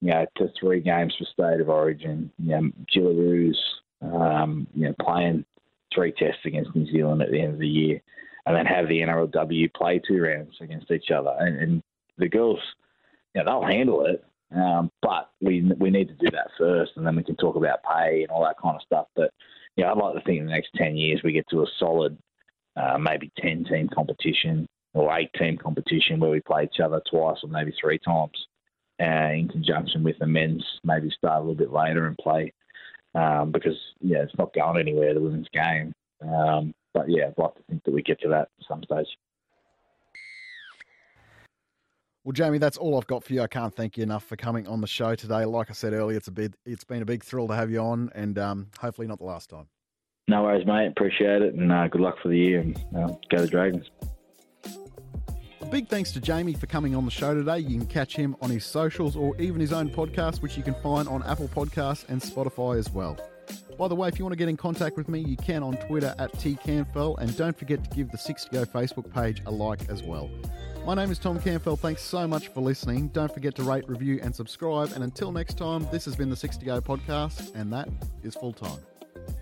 you 0.00 0.10
know, 0.10 0.26
to 0.38 0.48
three 0.58 0.80
games 0.80 1.14
for 1.16 1.24
State 1.26 1.60
of 1.60 1.68
Origin. 1.68 2.32
You 2.38 2.48
know, 2.48 2.70
Jillaroos, 2.94 3.56
um, 4.02 4.66
you 4.74 4.86
know, 4.86 4.94
playing 5.00 5.44
three 5.94 6.12
tests 6.12 6.44
against 6.44 6.74
New 6.74 6.90
Zealand 6.90 7.22
at 7.22 7.30
the 7.30 7.40
end 7.40 7.54
of 7.54 7.60
the 7.60 7.68
year, 7.68 8.00
and 8.46 8.56
then 8.56 8.66
have 8.66 8.88
the 8.88 9.00
NRLW 9.00 9.72
play 9.74 10.00
two 10.06 10.20
rounds 10.20 10.54
against 10.60 10.90
each 10.90 11.10
other. 11.10 11.34
And, 11.38 11.56
and 11.58 11.82
the 12.18 12.28
girls, 12.28 12.58
you 13.34 13.42
know, 13.42 13.60
they'll 13.60 13.70
handle 13.70 14.06
it. 14.06 14.24
Um, 14.54 14.90
but 15.00 15.30
we 15.40 15.62
we 15.78 15.90
need 15.90 16.08
to 16.08 16.14
do 16.14 16.30
that 16.32 16.50
first, 16.58 16.92
and 16.96 17.06
then 17.06 17.16
we 17.16 17.24
can 17.24 17.36
talk 17.36 17.56
about 17.56 17.82
pay 17.84 18.22
and 18.22 18.30
all 18.30 18.44
that 18.44 18.60
kind 18.60 18.76
of 18.76 18.82
stuff. 18.82 19.06
But 19.16 19.32
you 19.76 19.84
know, 19.84 19.90
I'd 19.90 19.96
like 19.96 20.14
to 20.14 20.20
think 20.20 20.40
in 20.40 20.46
the 20.46 20.52
next 20.52 20.70
ten 20.76 20.96
years 20.96 21.22
we 21.24 21.32
get 21.32 21.48
to 21.48 21.62
a 21.62 21.66
solid, 21.78 22.18
uh, 22.76 22.98
maybe 22.98 23.32
ten 23.38 23.64
team 23.64 23.88
competition 23.88 24.66
or 24.94 25.16
eight 25.16 25.30
team 25.38 25.56
competition 25.56 26.20
where 26.20 26.30
we 26.30 26.40
play 26.40 26.64
each 26.64 26.80
other 26.80 27.00
twice 27.10 27.38
or 27.42 27.48
maybe 27.48 27.72
three 27.80 27.98
times 27.98 28.46
uh, 29.00 29.32
in 29.32 29.48
conjunction 29.48 30.04
with 30.04 30.18
the 30.18 30.26
men's, 30.26 30.64
maybe 30.84 31.10
start 31.10 31.38
a 31.38 31.40
little 31.40 31.54
bit 31.54 31.72
later 31.72 32.06
and 32.06 32.18
play 32.18 32.52
um, 33.14 33.52
because, 33.52 33.76
yeah, 34.00 34.18
it's 34.22 34.36
not 34.38 34.52
going 34.54 34.78
anywhere, 34.78 35.14
the 35.14 35.20
women's 35.20 35.48
game. 35.52 35.94
Um, 36.22 36.74
but 36.94 37.08
yeah, 37.08 37.28
I'd 37.28 37.38
like 37.38 37.54
to 37.54 37.62
think 37.68 37.84
that 37.84 37.92
we 37.92 38.02
get 38.02 38.20
to 38.20 38.28
that 38.28 38.48
at 38.58 38.66
some 38.68 38.82
stage. 38.84 39.06
Well, 42.24 42.32
Jamie, 42.32 42.58
that's 42.58 42.76
all 42.76 42.96
I've 42.96 43.06
got 43.08 43.24
for 43.24 43.32
you. 43.32 43.42
I 43.42 43.48
can't 43.48 43.74
thank 43.74 43.96
you 43.96 44.04
enough 44.04 44.24
for 44.24 44.36
coming 44.36 44.68
on 44.68 44.80
the 44.80 44.86
show 44.86 45.16
today. 45.16 45.44
Like 45.44 45.70
I 45.70 45.72
said 45.72 45.92
earlier, 45.92 46.16
it's 46.16 46.28
a 46.28 46.32
big, 46.32 46.54
it's 46.64 46.84
been 46.84 47.02
a 47.02 47.04
big 47.04 47.24
thrill 47.24 47.48
to 47.48 47.54
have 47.54 47.70
you 47.70 47.80
on, 47.80 48.10
and 48.14 48.38
um, 48.38 48.68
hopefully 48.78 49.08
not 49.08 49.18
the 49.18 49.24
last 49.24 49.50
time. 49.50 49.66
No 50.28 50.44
worries, 50.44 50.64
mate. 50.64 50.86
Appreciate 50.86 51.42
it, 51.42 51.54
and 51.54 51.72
uh, 51.72 51.88
good 51.88 52.00
luck 52.00 52.14
for 52.22 52.28
the 52.28 52.38
year. 52.38 52.60
And 52.60 52.76
uh, 52.96 53.08
go 53.28 53.40
the 53.40 53.48
Dragons. 53.48 53.90
Big 55.72 55.88
thanks 55.88 56.12
to 56.12 56.20
Jamie 56.20 56.52
for 56.52 56.66
coming 56.66 56.94
on 56.94 57.06
the 57.06 57.10
show 57.10 57.32
today. 57.32 57.60
You 57.60 57.78
can 57.78 57.86
catch 57.86 58.14
him 58.14 58.36
on 58.42 58.50
his 58.50 58.62
socials 58.62 59.16
or 59.16 59.34
even 59.40 59.58
his 59.58 59.72
own 59.72 59.88
podcast, 59.88 60.42
which 60.42 60.54
you 60.58 60.62
can 60.62 60.74
find 60.82 61.08
on 61.08 61.22
Apple 61.22 61.48
Podcasts 61.48 62.06
and 62.10 62.20
Spotify 62.20 62.78
as 62.78 62.90
well. 62.90 63.16
By 63.78 63.88
the 63.88 63.94
way, 63.94 64.08
if 64.08 64.18
you 64.18 64.24
want 64.26 64.34
to 64.34 64.36
get 64.36 64.50
in 64.50 64.56
contact 64.58 64.98
with 64.98 65.08
me, 65.08 65.20
you 65.20 65.34
can 65.34 65.62
on 65.62 65.78
Twitter 65.78 66.14
at 66.18 66.30
tcampbell, 66.34 67.16
and 67.18 67.34
don't 67.38 67.58
forget 67.58 67.82
to 67.84 67.96
give 67.96 68.10
the 68.10 68.18
Six 68.18 68.44
to 68.44 68.50
Go 68.50 68.64
Facebook 68.66 69.10
page 69.14 69.40
a 69.46 69.50
like 69.50 69.88
as 69.88 70.02
well. 70.02 70.28
My 70.84 70.92
name 70.92 71.10
is 71.10 71.18
Tom 71.18 71.40
Campbell. 71.40 71.76
Thanks 71.76 72.02
so 72.02 72.28
much 72.28 72.48
for 72.48 72.60
listening. 72.60 73.08
Don't 73.08 73.32
forget 73.32 73.54
to 73.54 73.62
rate, 73.62 73.88
review, 73.88 74.20
and 74.22 74.36
subscribe. 74.36 74.92
And 74.92 75.02
until 75.02 75.32
next 75.32 75.56
time, 75.56 75.88
this 75.90 76.04
has 76.04 76.14
been 76.14 76.28
the 76.28 76.36
Six 76.36 76.58
to 76.58 76.66
Go 76.66 76.82
podcast, 76.82 77.54
and 77.54 77.72
that 77.72 77.88
is 78.22 78.34
full 78.34 78.52
time. 78.52 78.78